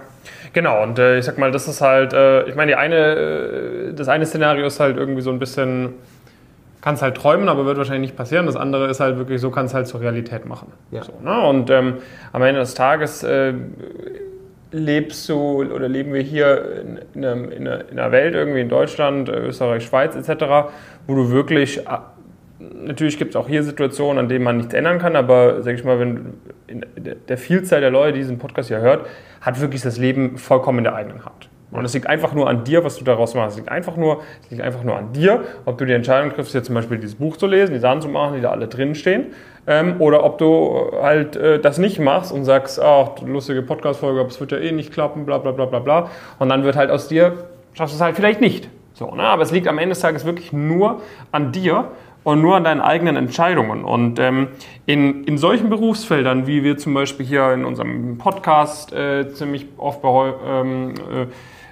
genau. 0.53 0.83
Und 0.83 0.99
äh, 0.99 1.19
ich 1.19 1.25
sag 1.25 1.39
mal, 1.39 1.51
das 1.51 1.69
ist 1.69 1.81
halt, 1.81 2.13
äh, 2.13 2.45
ich 2.49 2.55
meine, 2.55 2.73
die 2.73 2.77
eine, 2.77 2.97
äh, 2.97 3.93
das 3.95 4.09
eine 4.09 4.27
Szenario 4.27 4.67
ist 4.67 4.81
halt 4.81 4.97
irgendwie 4.97 5.21
so 5.21 5.31
ein 5.31 5.39
bisschen, 5.39 5.95
kannst 6.81 7.03
halt 7.03 7.17
träumen, 7.17 7.49
aber 7.49 7.67
wird 7.67 7.77
wahrscheinlich 7.77 8.11
nicht 8.11 8.17
passieren. 8.17 8.47
Das 8.47 8.57
andere 8.57 8.89
ist 8.89 9.01
halt 9.01 9.19
wirklich 9.19 9.41
so, 9.41 9.51
kannst 9.51 9.75
halt 9.75 9.87
zur 9.87 10.01
Realität 10.01 10.47
machen. 10.47 10.73
Ja. 10.91 11.05
So, 11.05 11.13
ne? 11.23 11.41
Und 11.41 11.71
ähm, 11.71 11.99
am 12.33 12.43
Ende 12.43 12.61
des 12.61 12.75
Tages 12.75 13.23
äh, 13.23 13.53
lebst 14.77 15.29
du 15.29 15.63
oder 15.63 15.89
leben 15.89 16.13
wir 16.13 16.23
hier 16.23 16.83
in, 16.83 17.01
in, 17.15 17.25
einem, 17.25 17.51
in, 17.51 17.69
einer, 17.69 18.13
Welt, 18.13 18.35
irgendwie 18.35 18.61
in 18.61 18.69
Deutschland, 18.69 19.29
äh, 19.29 19.39
Österreich, 19.39 19.85
Schweiz 19.85 20.15
etc., 20.15 20.71
wo 21.07 21.15
du 21.15 21.31
wirklich 21.31 21.81
natürlich 22.59 23.19
gibt 23.19 23.31
es 23.31 23.37
auch 23.37 23.49
hier 23.49 23.63
Situationen, 23.63 24.19
an 24.19 24.29
denen 24.29 24.45
man 24.45 24.57
nichts 24.57 24.75
ändern 24.75 24.99
kann, 24.99 25.17
aber 25.17 25.63
sag 25.63 25.75
ich 25.75 25.85
mal, 25.85 25.99
wenn 25.99 26.35
in 26.67 26.85
der 27.29 27.39
Vielzahl 27.39 27.81
der 27.81 27.91
Leute, 27.91 28.15
die 28.15 28.21
diesen 28.21 28.39
Podcast 28.39 28.69
hier 28.69 28.81
hört, 28.81 29.07
hat 29.41 29.61
wirklich 29.61 29.83
das 29.83 29.99
Leben 29.99 30.39
vollkommen 30.39 30.79
in 30.79 30.85
der 30.85 30.95
eigenen 30.95 31.25
Hand. 31.25 31.49
Und 31.73 31.85
es 31.85 31.95
liegt 31.95 32.07
einfach 32.07 32.33
nur 32.33 32.49
an 32.49 32.63
dir, 32.65 32.85
was 32.85 32.97
du 32.97 33.05
daraus 33.05 33.35
machst. 33.35 33.53
Es 33.53 33.57
liegt 33.57 33.71
einfach 33.71 33.97
nur, 33.97 34.23
es 34.43 34.51
liegt 34.51 34.63
einfach 34.63 34.85
nur 34.85 34.97
an 34.97 35.13
dir, 35.13 35.45
ob 35.65 35.79
du 35.79 35.85
die 35.85 35.93
Entscheidung 35.93 36.31
triffst, 36.31 36.55
jetzt 36.55 36.67
zum 36.67 36.77
Beispiel 36.77 36.99
dieses 36.99 37.17
Buch 37.17 37.37
zu 37.37 37.47
lesen, 37.47 37.73
die 37.73 37.81
Sachen 37.81 38.01
zu 38.01 38.09
machen, 38.09 38.37
die 38.37 38.41
da 38.41 38.51
alle 38.51 38.69
drin 38.69 38.95
stehen, 38.95 39.27
ähm, 39.67 39.97
oder 39.99 40.25
ob 40.25 40.39
du 40.39 40.93
halt 41.03 41.35
äh, 41.35 41.59
das 41.59 41.79
nicht 41.79 41.99
machst 41.99 42.33
und 42.33 42.45
sagst, 42.45 42.81
ach, 42.81 43.21
lustige 43.27 43.63
Podcast-Folge, 43.63 44.21
aber 44.21 44.29
es 44.29 44.39
wird 44.39 44.53
ja 44.53 44.59
eh 44.59 44.71
nicht 44.71 44.93
klappen, 44.93 45.27
bla 45.27 45.39
bla 45.39 45.51
bla 45.51 45.67
bla 45.67 45.81
bla. 45.81 46.11
Und 46.39 46.49
dann 46.51 46.63
wird 46.63 46.77
halt 46.77 46.91
aus 46.91 47.09
dir, 47.09 47.33
schaffst 47.75 47.95
du 47.95 47.97
es 47.97 48.03
halt 48.03 48.15
vielleicht 48.15 48.41
nicht. 48.41 48.69
So, 48.95 49.15
ne? 49.15 49.25
Aber 49.25 49.43
es 49.43 49.51
liegt 49.51 49.67
am 49.67 49.79
Ende 49.79 49.91
des 49.91 50.01
Tages 50.01 50.25
wirklich 50.25 50.53
nur 50.53 51.03
an 51.33 51.51
dir 51.51 51.91
und 52.23 52.41
nur 52.41 52.57
an 52.57 52.65
deinen 52.65 52.81
eigenen 52.81 53.17
Entscheidungen. 53.17 53.85
Und 53.85 54.19
ähm, 54.19 54.49
in, 54.87 55.25
in 55.25 55.37
solchen 55.37 55.69
Berufsfeldern, 55.69 56.47
wie 56.47 56.65
wir 56.65 56.77
zum 56.77 56.95
Beispiel 56.95 57.27
hier 57.27 57.53
in 57.53 57.65
unserem 57.65 58.19
Podcast 58.19 58.93
äh, 58.93 59.29
ziemlich 59.33 59.67
oft 59.77 60.01
ähm, 60.05 60.95
äh, 60.95 61.27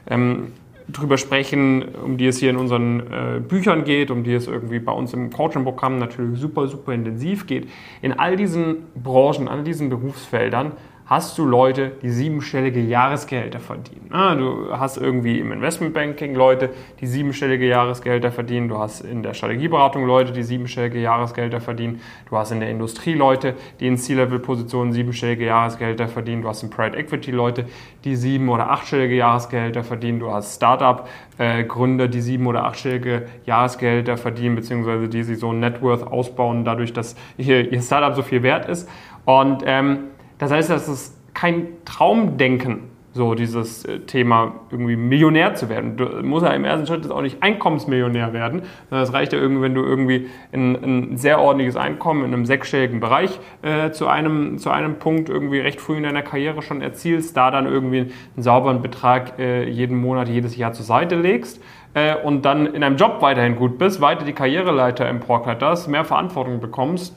ähm, 0.09 0.53
drüber 0.89 1.17
sprechen, 1.17 1.85
um 2.03 2.17
die 2.17 2.27
es 2.27 2.39
hier 2.39 2.51
in 2.51 2.57
unseren 2.57 3.01
äh, 3.01 3.41
Büchern 3.41 3.85
geht, 3.85 4.11
um 4.11 4.23
die 4.23 4.35
es 4.35 4.47
irgendwie 4.47 4.79
bei 4.79 4.93
uns 4.93 5.13
im 5.15 5.31
Coaching-Programm 5.31 5.99
natürlich 5.99 6.39
super, 6.39 6.69
super 6.69 6.93
intensiv 6.93 7.47
geht. 7.47 7.69
In 8.03 8.19
all 8.19 8.37
diesen 8.37 8.85
Branchen, 8.95 9.49
all 9.49 9.65
diesen 9.65 9.89
Berufsfeldern 9.89 10.73
hast 11.07 11.37
du 11.37 11.45
Leute, 11.45 11.93
die 12.01 12.09
siebenstellige 12.09 12.81
Jahresgehälter 12.81 13.61
verdienen. 13.61 14.09
Ah, 14.11 14.35
du 14.35 14.69
hast 14.71 14.97
irgendwie 14.97 15.39
im 15.39 15.53
Investmentbanking 15.53 16.35
Leute, 16.35 16.71
die 17.01 17.07
siebenstellige 17.07 17.67
Jahresgehälter 17.67 18.33
verdienen. 18.33 18.69
Du 18.69 18.79
hast 18.79 19.03
in 19.03 19.23
der 19.23 19.35
Strategieberatung 19.35 20.07
Leute, 20.07 20.33
die 20.33 20.43
siebenstellige 20.43 20.99
Jahresgehälter 20.99 21.61
verdienen. 21.61 22.01
Du 22.31 22.39
hast 22.39 22.53
in 22.53 22.61
der 22.61 22.71
Industrie 22.71 23.13
Leute, 23.13 23.55
die 23.81 23.87
in 23.87 23.99
C-Level-Positionen 23.99 24.93
siebenstellige 24.93 25.45
Jahresgehälter 25.45 26.09
verdienen. 26.09 26.41
Du 26.41 26.49
hast 26.49 26.63
in 26.63 26.71
Private 26.71 26.97
Equity 26.97 27.33
Leute, 27.33 27.67
die 28.05 28.17
sieben- 28.17 28.49
oder 28.49 28.71
achtstellige 28.71 29.15
Jahresgehälter 29.15 29.85
verdienen. 29.85 30.21
Du 30.21 30.31
hast 30.31 30.57
Startup-Gründer, 30.57 32.09
die 32.09 32.23
sieben- 32.23 32.47
oder 32.47 32.65
achtstellige 32.65 33.27
Jahresgehälter 33.45 34.17
verdienen, 34.17 34.57
beziehungsweise 34.57 35.09
die 35.09 35.23
sie 35.23 35.35
so 35.35 35.51
ein 35.51 35.61
Net 35.61 35.83
Worth 35.83 36.07
ausbauen, 36.07 36.65
dadurch, 36.65 36.95
dass 36.95 37.15
ihr, 37.37 37.71
ihr 37.71 37.83
Startup 37.83 38.15
so 38.15 38.23
viel 38.23 38.43
wert 38.43 38.67
ist. 38.71 38.89
Und 39.27 39.63
ähm, 39.67 40.05
das 40.39 40.51
heißt, 40.51 40.71
das 40.71 40.89
ist 40.89 41.17
kein 41.35 41.67
Traumdenken, 41.85 42.95
so 43.15 43.35
dieses 43.35 43.85
äh, 43.85 44.01
Thema 44.01 44.55
irgendwie 44.71 44.97
Millionär 44.97 45.55
zu 45.55 45.69
werden. 45.69 45.97
Du 45.97 46.05
musst 46.23 46.45
ja 46.45 46.53
im 46.53 46.65
ersten 46.65 46.87
Schritt 46.87 47.09
auch 47.11 47.23
nicht 47.23 47.43
Einkommensmillionär 47.43 48.33
werden. 48.33 48.63
Es 48.91 49.13
reicht 49.13 49.33
ja 49.33 49.39
irgendwie, 49.39 49.63
wenn 49.63 49.75
du 49.75 49.83
irgendwie 49.83 50.29
ein, 50.53 50.75
ein, 50.75 51.17
sehr 51.17 51.41
ordentliches 51.41 51.77
Einkommen 51.77 52.25
in 52.25 52.35
einem 52.35 52.45
sechsstelligen 52.45 52.99
Bereich 52.99 53.39
äh, 53.63 53.93
zu, 53.93 54.09
einem, 54.09 54.59
zu 54.59 54.71
einem 54.71 54.97
Punkt 54.99 55.29
irgendwie 55.29 55.61
recht 55.61 55.81
früh 55.81 55.97
in 55.97 56.03
deiner 56.03 56.23
Karriere 56.23 56.61
schon 56.61 56.83
erzielst, 56.83 57.37
da 57.37 57.53
dann 57.53 57.67
irgendwie 57.67 58.13
einen 58.35 58.43
sauberen 58.43 58.83
Betrag 58.83 59.39
äh, 59.39 59.69
jeden 59.69 59.97
Monat, 59.97 60.29
jedes 60.29 60.57
Jahr 60.57 60.73
zur 60.73 60.85
Seite 60.85 61.15
legst 61.15 61.63
äh, 61.95 62.17
und 62.17 62.45
dann 62.45 62.67
in 62.67 62.83
einem 62.83 62.97
Job 62.97 63.19
weiterhin 63.21 63.55
gut 63.55 63.79
bist, 63.79 64.01
weiter 64.01 64.25
die 64.25 64.33
Karriereleiter 64.33 65.07
emporkletterst, 65.07 65.89
mehr 65.89 66.05
Verantwortung 66.05 66.61
bekommst, 66.61 67.15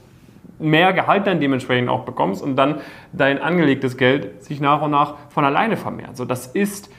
mehr 0.59 0.93
Gehalt 0.93 1.27
dann 1.27 1.39
dementsprechend 1.39 1.89
auch 1.89 2.05
bekommst 2.05 2.43
und 2.43 2.55
dann 2.55 2.81
dein 3.13 3.39
angelegtes 3.39 3.97
Geld 3.97 4.43
sich 4.43 4.59
nach 4.59 4.81
und 4.81 4.91
nach 4.91 5.15
von 5.29 5.45
alleine 5.45 5.77
vermehrt. 5.77 6.17
So, 6.17 6.25
das 6.25 6.47
ist 6.47 6.89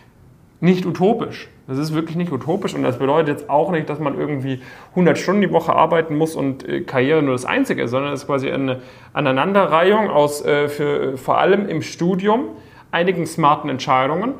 nicht 0.60 0.86
utopisch. 0.86 1.48
Das 1.66 1.78
ist 1.78 1.94
wirklich 1.94 2.16
nicht 2.16 2.32
utopisch 2.32 2.74
und 2.74 2.82
das 2.82 2.98
bedeutet 2.98 3.28
jetzt 3.28 3.50
auch 3.50 3.70
nicht, 3.70 3.88
dass 3.90 3.98
man 3.98 4.18
irgendwie 4.18 4.60
100 4.90 5.18
Stunden 5.18 5.42
die 5.42 5.52
Woche 5.52 5.74
arbeiten 5.74 6.16
muss 6.16 6.34
und 6.34 6.66
äh, 6.66 6.80
Karriere 6.80 7.22
nur 7.22 7.32
das 7.32 7.44
Einzige 7.44 7.82
ist, 7.82 7.90
sondern 7.90 8.12
es 8.12 8.22
ist 8.22 8.26
quasi 8.26 8.50
eine 8.50 8.80
Aneinanderreihung 9.12 10.08
aus 10.08 10.44
äh, 10.44 10.68
für, 10.68 11.18
vor 11.18 11.38
allem 11.38 11.68
im 11.68 11.82
Studium 11.82 12.46
einigen 12.90 13.26
smarten 13.26 13.68
Entscheidungen 13.68 14.34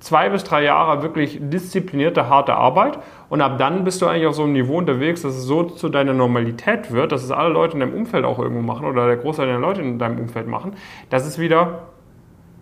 zwei 0.00 0.28
bis 0.28 0.44
drei 0.44 0.62
Jahre 0.62 1.02
wirklich 1.02 1.38
disziplinierte, 1.40 2.28
harte 2.28 2.54
Arbeit 2.54 2.98
und 3.28 3.40
ab 3.40 3.58
dann 3.58 3.84
bist 3.84 4.02
du 4.02 4.06
eigentlich 4.06 4.26
auf 4.26 4.34
so 4.34 4.44
einem 4.44 4.52
Niveau 4.52 4.78
unterwegs, 4.78 5.22
dass 5.22 5.34
es 5.34 5.44
so 5.44 5.64
zu 5.64 5.88
deiner 5.88 6.12
Normalität 6.12 6.92
wird, 6.92 7.12
dass 7.12 7.24
es 7.24 7.30
alle 7.30 7.48
Leute 7.48 7.74
in 7.74 7.80
deinem 7.80 7.94
Umfeld 7.94 8.24
auch 8.24 8.38
irgendwo 8.38 8.62
machen 8.62 8.86
oder 8.86 9.06
der 9.06 9.16
Großteil 9.16 9.46
der 9.46 9.58
Leute 9.58 9.82
in 9.82 9.98
deinem 9.98 10.18
Umfeld 10.18 10.46
machen, 10.46 10.72
dass 11.10 11.26
es 11.26 11.38
wieder 11.38 11.86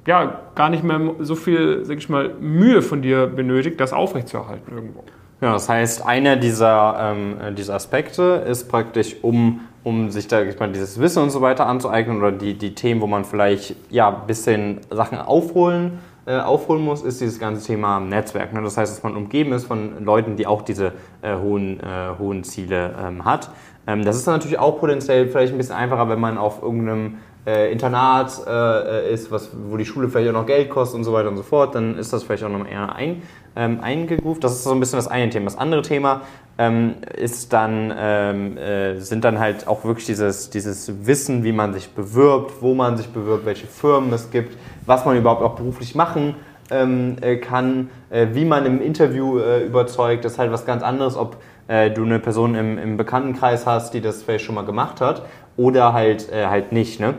ja, 0.07 0.41
gar 0.55 0.69
nicht 0.69 0.85
mehr 0.85 1.01
so 1.21 1.35
viel, 1.35 1.85
sag 1.85 1.99
ich 1.99 2.09
mal, 2.09 2.35
Mühe 2.41 2.83
von 2.83 3.03
dir 3.03 3.27
benötigt, 3.27 3.81
das 3.81 3.93
aufrechtzuerhalten 3.93 4.75
irgendwo. 4.75 5.05
Ja, 5.41 5.53
das 5.53 5.69
heißt, 5.69 6.07
einer 6.07 6.37
dieser, 6.37 6.97
ähm, 7.17 7.55
dieser 7.57 7.75
Aspekte 7.75 8.45
ist 8.47 8.69
praktisch, 8.69 9.17
um, 9.23 9.61
um 9.83 10.11
sich 10.11 10.29
da 10.29 10.43
ich 10.43 10.59
meine, 10.59 10.73
dieses 10.73 11.01
Wissen 11.01 11.23
und 11.23 11.31
so 11.31 11.41
weiter 11.41 11.67
anzueignen 11.67 12.19
oder 12.19 12.33
die, 12.33 12.55
die 12.55 12.75
Themen, 12.75 13.01
wo 13.01 13.07
man 13.07 13.25
vielleicht 13.25 13.77
ja, 13.91 14.09
ein 14.09 14.27
bisschen 14.27 14.81
Sachen 14.91 15.19
aufholen, 15.19 15.99
äh, 15.99 16.14
aufholen 16.27 16.83
muss, 16.83 17.03
ist 17.03 17.21
dieses 17.21 17.39
ganze 17.39 17.67
Thema 17.67 18.01
Netzwerk. 18.01 18.53
Ne? 18.53 18.63
Das 18.63 18.77
heißt, 18.77 18.93
dass 18.93 19.03
man 19.03 19.17
umgeben 19.17 19.53
ist 19.53 19.67
von 19.67 20.05
Leuten, 20.05 20.37
die 20.37 20.47
auch 20.47 20.63
diese 20.63 20.93
äh, 21.25 21.37
hohen, 21.37 21.81
äh, 21.81 22.19
hohen 22.19 22.45
Ziele 22.45 22.95
ähm, 23.03 23.25
hat. 23.25 23.51
Ähm, 23.87 24.05
das 24.05 24.17
ist 24.17 24.27
dann 24.27 24.35
natürlich 24.35 24.59
auch 24.59 24.79
potenziell 24.79 25.29
vielleicht 25.29 25.53
ein 25.53 25.59
bisschen 25.59 25.77
einfacher, 25.77 26.09
wenn 26.09 26.21
man 26.21 26.39
auf 26.39 26.63
irgendeinem 26.63 27.17
äh, 27.47 27.71
Internat 27.71 28.33
äh, 28.47 29.13
ist, 29.13 29.31
was, 29.31 29.51
wo 29.69 29.77
die 29.77 29.85
Schule 29.85 30.09
vielleicht 30.09 30.31
auch 30.31 30.41
noch 30.41 30.47
Geld 30.47 30.71
kostet 30.71 30.97
und 30.97 31.05
so 31.05 31.13
weiter 31.13 31.29
und 31.29 31.37
so 31.37 31.43
fort, 31.43 31.75
dann 31.75 31.99
ist 31.99 32.13
das 32.13 32.23
vielleicht 32.23 32.45
auch 32.45 32.49
noch 32.49 32.67
eher 32.67 32.95
ein, 32.95 33.23
ähm, 33.55 33.81
eingegroovt. 33.83 34.43
Das 34.43 34.53
ist 34.53 34.65
so 34.65 34.73
ein 34.73 34.81
bisschen 34.81 34.99
das 34.99 35.09
eine 35.09 35.31
Thema. 35.31 35.45
Das 35.45 35.59
andere 35.59 35.83
Thema 35.83 36.23
ähm, 36.57 36.95
ist 37.17 37.53
dann, 37.53 37.93
ähm, 37.97 38.57
äh, 38.57 38.99
sind 39.01 39.25
dann 39.25 39.39
halt 39.39 39.67
auch 39.69 39.85
wirklich 39.85 40.07
dieses, 40.07 40.49
dieses 40.51 41.07
Wissen, 41.07 41.45
wie 41.45 41.53
man 41.53 41.75
sich 41.75 41.91
bewirbt, 41.91 42.63
wo 42.63 42.75
man 42.75 42.97
sich 42.97 43.09
bewirbt, 43.09 43.45
welche 43.45 43.67
Firmen 43.67 44.13
es 44.13 44.31
gibt, 44.31 44.57
was 44.87 45.05
man 45.05 45.17
überhaupt 45.17 45.43
auch 45.43 45.57
beruflich 45.57 45.95
machen 45.95 46.37
ähm, 46.71 47.17
äh, 47.21 47.37
kann, 47.37 47.91
äh, 48.11 48.29
wie 48.33 48.45
man 48.45 48.67
im 48.67 48.81
Interview 48.81 49.39
äh, 49.39 49.65
überzeugt. 49.65 50.25
Ist 50.25 50.39
halt 50.39 50.53
was 50.53 50.65
ganz 50.67 50.83
anderes, 50.83 51.17
ob 51.17 51.37
äh, 51.69 51.91
du 51.91 52.05
eine 52.05 52.19
Person 52.19 52.55
im, 52.55 52.79
im 52.79 52.97
Bekanntenkreis 52.97 53.67
hast, 53.67 53.95
die 53.95 54.01
das 54.01 54.23
vielleicht 54.23 54.45
schon 54.45 54.55
mal 54.55 54.65
gemacht 54.65 55.01
hat 55.01 55.23
oder 55.57 55.93
halt, 55.93 56.31
äh, 56.33 56.47
halt 56.47 56.73
nicht. 56.73 57.01
Ne? 57.01 57.15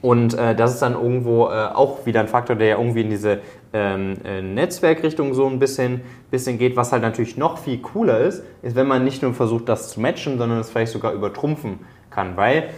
Und 0.00 0.34
äh, 0.34 0.54
das 0.54 0.74
ist 0.74 0.82
dann 0.82 0.94
irgendwo 0.94 1.44
auch 1.44 2.06
wieder 2.06 2.20
ein 2.20 2.28
Faktor, 2.28 2.56
der 2.56 2.66
ja 2.66 2.76
irgendwie 2.76 3.02
in 3.02 3.10
diese 3.10 3.38
ähm, 3.72 4.16
äh, 4.24 4.42
Netzwerkrichtung 4.42 5.34
so 5.34 5.46
ein 5.46 5.58
bisschen, 5.58 6.02
bisschen 6.30 6.58
geht. 6.58 6.76
Was 6.76 6.92
halt 6.92 7.02
natürlich 7.02 7.36
noch 7.36 7.58
viel 7.58 7.78
cooler 7.78 8.18
ist, 8.18 8.42
ist, 8.62 8.76
wenn 8.76 8.86
man 8.86 9.04
nicht 9.04 9.22
nur 9.22 9.32
versucht, 9.34 9.68
das 9.68 9.90
zu 9.90 10.00
matchen, 10.00 10.38
sondern 10.38 10.58
es 10.58 10.70
vielleicht 10.70 10.92
sogar 10.92 11.12
übertrumpfen 11.12 11.80
kann. 12.10 12.36
Weil 12.36 12.70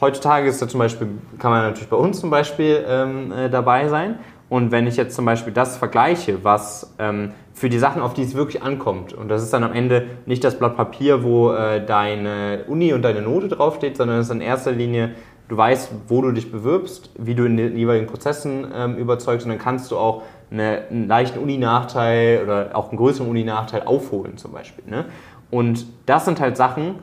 heutzutage 0.00 0.48
ist 0.48 0.60
da 0.60 0.68
zum 0.68 0.78
Beispiel, 0.78 1.08
kann 1.38 1.50
man 1.50 1.62
natürlich 1.62 1.88
bei 1.88 1.96
uns 1.96 2.20
zum 2.20 2.30
Beispiel 2.30 2.84
ähm, 2.86 3.32
äh, 3.32 3.48
dabei 3.48 3.88
sein. 3.88 4.18
Und 4.50 4.72
wenn 4.72 4.86
ich 4.86 4.96
jetzt 4.96 5.14
zum 5.14 5.24
Beispiel 5.24 5.54
das 5.54 5.78
vergleiche, 5.78 6.44
was 6.44 6.94
ähm, 6.98 7.32
für 7.54 7.70
die 7.70 7.78
Sachen, 7.78 8.02
auf 8.02 8.12
die 8.12 8.22
es 8.22 8.34
wirklich 8.34 8.62
ankommt, 8.62 9.14
und 9.14 9.28
das 9.28 9.42
ist 9.42 9.52
dann 9.54 9.64
am 9.64 9.72
Ende 9.72 10.08
nicht 10.26 10.44
das 10.44 10.58
Blatt 10.58 10.76
Papier, 10.76 11.22
wo 11.22 11.52
äh, 11.52 11.82
deine 11.84 12.64
Uni 12.68 12.92
und 12.92 13.00
deine 13.02 13.22
Note 13.22 13.48
draufsteht, 13.48 13.96
sondern 13.96 14.18
es 14.18 14.26
ist 14.26 14.32
in 14.32 14.42
erster 14.42 14.72
Linie 14.72 15.14
du 15.50 15.56
weißt, 15.56 15.92
wo 16.06 16.22
du 16.22 16.30
dich 16.30 16.50
bewirbst, 16.52 17.10
wie 17.18 17.34
du 17.34 17.44
in 17.44 17.56
den 17.56 17.76
jeweiligen 17.76 18.06
Prozessen 18.06 18.68
ähm, 18.72 18.96
überzeugst 18.96 19.44
und 19.44 19.50
dann 19.50 19.58
kannst 19.58 19.90
du 19.90 19.98
auch 19.98 20.22
eine, 20.50 20.82
einen 20.88 21.08
leichten 21.08 21.40
Uni-Nachteil 21.40 22.44
oder 22.44 22.70
auch 22.74 22.90
einen 22.90 22.98
größeren 22.98 23.28
Uni-Nachteil 23.28 23.82
aufholen 23.82 24.36
zum 24.36 24.52
Beispiel. 24.52 24.84
Ne? 24.88 25.06
Und 25.50 25.86
das 26.06 26.24
sind 26.24 26.40
halt 26.40 26.56
Sachen, 26.56 27.00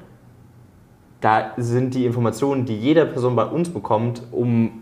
da 1.19 1.51
sind 1.57 1.93
die 1.93 2.05
Informationen, 2.05 2.65
die 2.65 2.77
jede 2.77 3.05
Person 3.05 3.35
bei 3.35 3.45
uns 3.45 3.69
bekommt, 3.69 4.23
um 4.31 4.81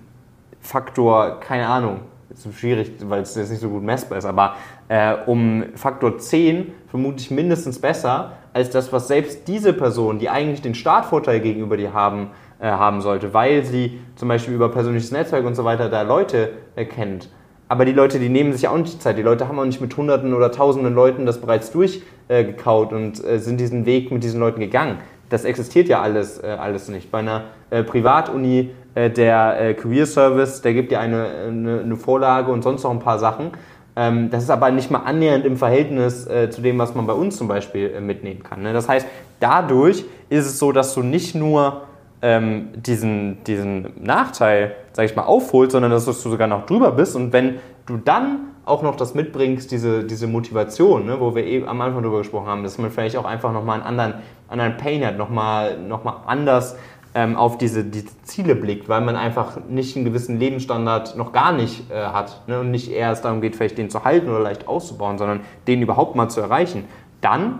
Faktor, 0.59 1.39
keine 1.39 1.67
Ahnung, 1.67 2.01
ist 2.35 2.59
schwierig, 2.59 2.91
weil 3.05 3.21
es 3.21 3.35
jetzt 3.35 3.49
nicht 3.49 3.61
so 3.61 3.69
gut 3.69 3.83
messbar 3.83 4.17
ist, 4.17 4.25
aber 4.25 4.55
äh, 4.87 5.15
um 5.25 5.63
Faktor 5.75 6.17
10 6.17 6.71
vermutlich 6.87 7.31
mindestens 7.31 7.79
besser 7.79 8.33
als 8.53 8.69
das, 8.69 8.91
was 8.91 9.07
selbst 9.07 9.47
diese 9.47 9.73
Person, 9.73 10.19
die 10.19 10.29
eigentlich 10.29 10.61
den 10.61 10.75
Startvorteil 10.75 11.39
gegenüber 11.39 11.77
dir 11.77 11.93
haben, 11.93 12.31
äh, 12.59 12.67
haben 12.67 13.01
sollte, 13.01 13.33
weil 13.33 13.63
sie 13.65 13.99
zum 14.15 14.29
Beispiel 14.29 14.53
über 14.53 14.69
persönliches 14.69 15.11
Netzwerk 15.11 15.45
und 15.45 15.55
so 15.55 15.65
weiter 15.65 15.89
da 15.89 16.03
Leute 16.03 16.51
äh, 16.75 16.85
kennt. 16.85 17.29
Aber 17.67 17.83
die 17.85 17.93
Leute, 17.93 18.19
die 18.19 18.29
nehmen 18.29 18.53
sich 18.53 18.67
auch 18.67 18.77
nicht 18.77 18.93
die 18.93 18.99
Zeit. 18.99 19.17
Die 19.17 19.23
Leute 19.23 19.47
haben 19.47 19.57
auch 19.59 19.65
nicht 19.65 19.81
mit 19.81 19.95
Hunderten 19.97 20.33
oder 20.33 20.51
Tausenden 20.51 20.93
Leuten 20.93 21.25
das 21.25 21.41
bereits 21.41 21.71
durchgekaut 21.71 22.91
äh, 22.91 22.95
und 22.95 23.25
äh, 23.25 23.39
sind 23.39 23.59
diesen 23.59 23.85
Weg 23.85 24.11
mit 24.11 24.23
diesen 24.23 24.39
Leuten 24.39 24.59
gegangen. 24.59 24.99
Das 25.29 25.45
existiert 25.45 25.87
ja 25.87 26.01
alles, 26.01 26.41
äh, 26.41 26.47
alles 26.47 26.87
nicht. 26.89 27.11
Bei 27.11 27.19
einer 27.19 27.45
äh, 27.71 27.83
Privatuni, 27.83 28.69
der 28.95 29.73
Career 29.75 30.05
Service, 30.05 30.61
der 30.61 30.73
gibt 30.73 30.91
ja 30.91 30.99
eine, 31.01 31.27
eine, 31.47 31.81
eine, 31.81 31.95
Vorlage 31.97 32.51
und 32.51 32.61
sonst 32.61 32.83
noch 32.83 32.91
ein 32.91 32.99
paar 32.99 33.19
Sachen. 33.19 33.51
Ähm, 33.95 34.29
das 34.29 34.43
ist 34.43 34.49
aber 34.49 34.71
nicht 34.71 34.89
mal 34.89 34.99
annähernd 34.99 35.45
im 35.45 35.57
Verhältnis 35.57 36.25
zu 36.49 36.61
dem, 36.61 36.79
was 36.79 36.95
man 36.95 37.05
bei 37.05 37.13
uns 37.13 37.35
zum 37.35 37.47
Beispiel 37.47 37.99
mitnehmen 37.99 38.43
kann. 38.43 38.61
Ne? 38.61 38.71
Das 38.73 38.87
heißt, 38.87 39.05
dadurch 39.39 40.05
ist 40.29 40.45
es 40.45 40.59
so, 40.59 40.71
dass 40.71 40.93
du 40.93 41.03
nicht 41.03 41.35
nur 41.35 41.81
ähm, 42.21 42.69
diesen, 42.75 43.43
diesen 43.43 43.93
Nachteil, 44.01 44.75
sag 44.93 45.05
ich 45.05 45.15
mal, 45.15 45.23
aufholt, 45.23 45.71
sondern 45.71 45.91
dass 45.91 46.05
du 46.05 46.11
sogar 46.11 46.47
noch 46.47 46.65
drüber 46.65 46.91
bist. 46.91 47.15
Und 47.15 47.33
wenn 47.33 47.59
du 47.85 47.97
dann 47.97 48.47
auch 48.65 48.81
noch 48.81 48.95
das 48.95 49.13
mitbringst, 49.13 49.71
diese, 49.71 50.03
diese 50.03 50.25
Motivation, 50.25 51.05
ne, 51.05 51.19
wo 51.19 51.35
wir 51.35 51.45
eben 51.45 51.67
am 51.67 51.79
Anfang 51.81 52.01
drüber 52.01 52.19
gesprochen 52.19 52.47
haben, 52.47 52.63
dass 52.63 52.79
man 52.79 52.89
vielleicht 52.89 53.15
auch 53.15 53.25
einfach 53.25 53.53
nochmal 53.53 53.75
einen 53.75 53.87
anderen, 53.87 54.13
anderen 54.47 54.77
Pain 54.77 55.05
hat, 55.05 55.17
nochmal 55.17 55.77
noch 55.77 56.03
mal 56.03 56.23
anders 56.25 56.75
ähm, 57.15 57.37
auf 57.37 57.57
diese, 57.57 57.85
diese 57.85 58.21
Ziele 58.23 58.55
blickt, 58.55 58.89
weil 58.89 58.99
man 58.99 59.15
einfach 59.15 59.57
nicht 59.69 59.95
einen 59.95 60.03
gewissen 60.03 60.37
Lebensstandard 60.37 61.15
noch 61.15 61.31
gar 61.31 61.53
nicht 61.53 61.89
äh, 61.89 61.95
hat 61.95 62.41
ne, 62.47 62.59
und 62.59 62.71
nicht 62.71 62.91
erst 62.91 63.23
darum 63.23 63.39
geht, 63.39 63.55
vielleicht 63.55 63.77
den 63.77 63.89
zu 63.89 64.03
halten 64.03 64.29
oder 64.29 64.41
leicht 64.41 64.67
auszubauen, 64.67 65.17
sondern 65.17 65.39
den 65.65 65.81
überhaupt 65.81 66.15
mal 66.15 66.29
zu 66.29 66.41
erreichen, 66.41 66.83
dann 67.21 67.59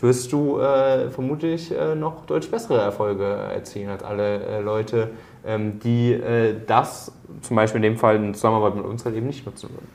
wirst 0.00 0.32
du 0.32 0.58
äh, 0.58 1.08
vermutlich 1.08 1.76
äh, 1.76 1.94
noch 1.94 2.26
deutlich 2.26 2.50
bessere 2.50 2.80
Erfolge 2.80 3.24
erzielen 3.24 3.90
als 3.90 4.02
alle 4.02 4.44
äh, 4.44 4.60
Leute, 4.60 5.10
ähm, 5.46 5.78
die 5.78 6.12
äh, 6.12 6.54
das 6.66 7.12
zum 7.42 7.56
Beispiel 7.56 7.78
in 7.78 7.82
dem 7.92 7.96
Fall 7.96 8.16
in 8.16 8.34
Zusammenarbeit 8.34 8.74
mit 8.74 8.84
uns 8.84 9.04
halt 9.04 9.14
eben 9.14 9.26
nicht 9.26 9.46
nutzen 9.46 9.70
würden. 9.70 9.88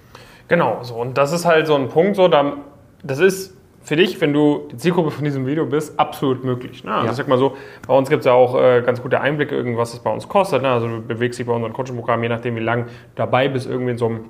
Genau, 0.47 0.79
so 0.83 0.95
und 0.95 1.17
das 1.17 1.33
ist 1.33 1.45
halt 1.45 1.67
so 1.67 1.75
ein 1.75 1.89
Punkt, 1.89 2.15
so, 2.15 2.29
da, 2.29 2.53
das 3.03 3.19
ist 3.19 3.52
für 3.83 3.97
dich, 3.97 4.19
wenn 4.21 4.33
du 4.33 4.67
die 4.71 4.77
Zielgruppe 4.77 5.11
von 5.11 5.25
diesem 5.25 5.45
Video 5.45 5.65
bist, 5.65 5.99
absolut 5.99 6.43
möglich. 6.43 6.83
Ne? 6.83 6.91
Also 6.91 7.05
ja. 7.05 7.11
ich 7.11 7.17
sag 7.17 7.27
mal 7.27 7.37
so, 7.37 7.55
bei 7.85 7.93
uns 7.93 8.09
gibt 8.09 8.21
es 8.21 8.25
ja 8.25 8.31
auch 8.31 8.55
äh, 8.55 8.81
ganz 8.81 9.01
gute 9.01 9.19
Einblicke, 9.19 9.77
was 9.77 9.93
es 9.93 9.99
bei 9.99 10.09
uns 10.09 10.27
kostet. 10.27 10.61
Ne? 10.61 10.69
Also 10.69 10.87
du 10.87 11.01
bewegst 11.01 11.37
dich 11.37 11.45
bei 11.45 11.53
unserem 11.53 11.73
Coaching-Programm, 11.73 12.23
je 12.23 12.29
nachdem 12.29 12.55
wie 12.55 12.61
lange 12.61 12.83
du 12.83 12.89
dabei 13.15 13.49
bist, 13.49 13.69
irgendwie 13.69 13.91
in 13.91 13.97
so 13.97 14.05
einem 14.07 14.25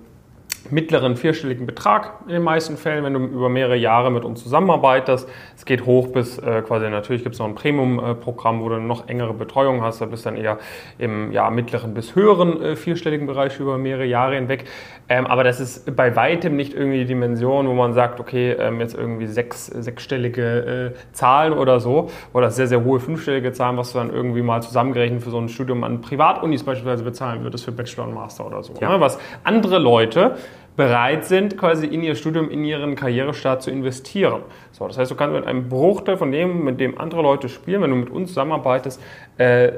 mittleren 0.72 1.16
vierstelligen 1.16 1.66
Betrag 1.66 2.14
in 2.28 2.34
den 2.34 2.44
meisten 2.44 2.78
Fällen, 2.78 3.04
wenn 3.04 3.14
du 3.14 3.20
über 3.20 3.50
mehrere 3.50 3.76
Jahre 3.76 4.12
mit 4.12 4.24
uns 4.24 4.44
zusammenarbeitest. 4.44 5.30
Es 5.56 5.66
geht 5.66 5.86
hoch 5.86 6.08
bis 6.08 6.38
äh, 6.38 6.62
quasi, 6.62 6.90
natürlich 6.90 7.24
gibt 7.24 7.36
es 7.36 7.40
noch 7.40 7.48
ein 7.48 7.56
Premium-Programm, 7.56 8.62
wo 8.62 8.70
du 8.70 8.80
noch 8.80 9.08
engere 9.08 9.34
Betreuung 9.34 9.82
hast. 9.82 10.02
Da 10.02 10.06
bist 10.06 10.26
du 10.26 10.30
dann 10.30 10.38
eher 10.38 10.60
im 10.98 11.32
ja, 11.32 11.50
mittleren 11.50 11.94
bis 11.94 12.16
höheren 12.16 12.62
äh, 12.62 12.76
vierstelligen 12.76 13.28
Bereich 13.28 13.60
über 13.60 13.78
mehrere 13.78 14.06
Jahre 14.06 14.36
hinweg. 14.36 14.66
Ähm, 15.10 15.28
aber 15.28 15.44
das 15.44 15.60
ist 15.60 15.96
bei 15.96 16.16
weitem 16.16 16.56
nicht 16.56 16.74
irgendwie 16.74 17.00
die 17.00 17.06
Dimension, 17.06 17.68
wo 17.68 17.74
man 17.74 17.94
sagt, 17.94 18.20
okay, 18.20 18.54
ähm, 18.54 18.80
jetzt 18.80 18.96
irgendwie 18.96 19.28
sechs, 19.28 19.66
sechsstellige 19.68 20.94
äh, 20.96 21.14
Zahlen 21.14 21.54
oder 21.54 21.80
so 21.80 22.10
oder 22.32 22.50
sehr, 22.52 22.68
sehr 22.68 22.84
hohe 22.84 23.00
fünfstellige 23.00 23.52
Zahlen, 23.52 23.78
was 23.78 23.92
du 23.92 23.98
dann 23.98 24.12
irgendwie 24.12 24.42
mal 24.42 24.62
zusammengerechnet 24.62 25.22
für 25.22 25.30
so 25.30 25.40
ein 25.40 25.50
Studium 25.50 25.84
an 25.84 26.02
Privatunis 26.02 26.64
beispielsweise 26.64 27.04
bezahlen 27.04 27.44
würdest 27.44 27.66
für 27.66 27.72
Bachelor 27.72 28.08
und 28.08 28.14
Master 28.14 28.48
oder 28.48 28.64
so. 28.64 28.74
Ja. 28.80 28.90
Ne? 28.90 29.02
Was 29.02 29.20
andere 29.44 29.78
Leute 29.78 30.38
bereit 30.76 31.26
sind, 31.26 31.58
quasi 31.58 31.86
in 31.86 32.02
ihr 32.02 32.16
Studium, 32.16 32.50
in 32.50 32.64
ihren 32.66 32.96
Karrierestart 32.96 33.62
zu 33.62 33.70
investieren. 33.70 34.42
So, 34.72 34.88
das 34.88 34.98
heißt, 34.98 35.12
du 35.12 35.16
kannst 35.16 35.36
mit 35.36 35.46
einem 35.46 35.70
Bruchteil 35.70 36.18
von 36.18 36.32
dem, 36.32 36.64
mit 36.64 36.80
dem 36.80 36.98
andere 36.98 37.22
Leute 37.22 37.50
spielen, 37.50 37.82
wenn 37.82 37.92
du 37.92 37.98
mit 37.98 38.10
uns 38.10 38.30
zusammenarbeitest, 38.30 39.02
äh, 39.38 39.74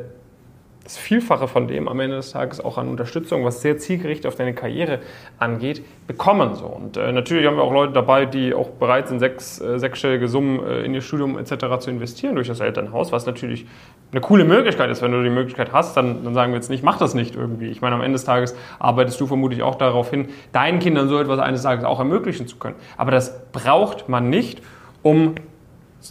das 0.85 0.97
Vielfache 0.97 1.47
von 1.47 1.67
dem 1.67 1.87
am 1.87 1.99
Ende 1.99 2.15
des 2.15 2.31
Tages 2.31 2.63
auch 2.63 2.77
an 2.77 2.87
Unterstützung, 2.87 3.43
was 3.43 3.61
sehr 3.61 3.79
zielgerichtet 3.79 4.27
auf 4.27 4.35
deine 4.35 4.53
Karriere 4.53 4.99
angeht, 5.39 5.83
bekommen. 6.05 6.53
So. 6.53 6.67
Und 6.67 6.95
äh, 6.95 7.11
natürlich 7.11 7.47
haben 7.47 7.57
wir 7.57 7.63
auch 7.63 7.73
Leute 7.73 7.91
dabei, 7.91 8.27
die 8.27 8.53
auch 8.53 8.69
bereit 8.69 9.07
sind, 9.07 9.17
sechs, 9.17 9.59
äh, 9.59 9.79
sechsstellige 9.79 10.27
Summen 10.27 10.63
äh, 10.63 10.83
in 10.83 10.93
ihr 10.93 11.01
Studium 11.01 11.39
etc. 11.39 11.79
zu 11.79 11.89
investieren 11.89 12.35
durch 12.35 12.47
das 12.47 12.59
Elternhaus, 12.59 13.11
was 13.11 13.25
natürlich 13.25 13.65
eine 14.11 14.21
coole 14.21 14.45
Möglichkeit 14.45 14.91
ist. 14.91 15.01
Wenn 15.01 15.11
du 15.11 15.23
die 15.23 15.31
Möglichkeit 15.31 15.73
hast, 15.73 15.97
dann, 15.97 16.23
dann 16.23 16.35
sagen 16.35 16.51
wir 16.51 16.57
jetzt 16.57 16.69
nicht, 16.69 16.83
mach 16.83 16.99
das 16.99 17.15
nicht 17.15 17.35
irgendwie. 17.35 17.69
Ich 17.69 17.81
meine, 17.81 17.95
am 17.95 18.01
Ende 18.01 18.13
des 18.13 18.25
Tages 18.25 18.55
arbeitest 18.77 19.19
du 19.19 19.25
vermutlich 19.25 19.63
auch 19.63 19.75
darauf 19.75 20.11
hin, 20.11 20.27
deinen 20.51 20.77
Kindern 20.77 21.09
so 21.09 21.19
etwas 21.19 21.39
eines 21.39 21.63
Tages 21.63 21.83
auch 21.83 21.97
ermöglichen 21.97 22.45
zu 22.45 22.57
können. 22.57 22.75
Aber 22.95 23.09
das 23.09 23.51
braucht 23.51 24.07
man 24.07 24.29
nicht, 24.29 24.61
um 25.01 25.33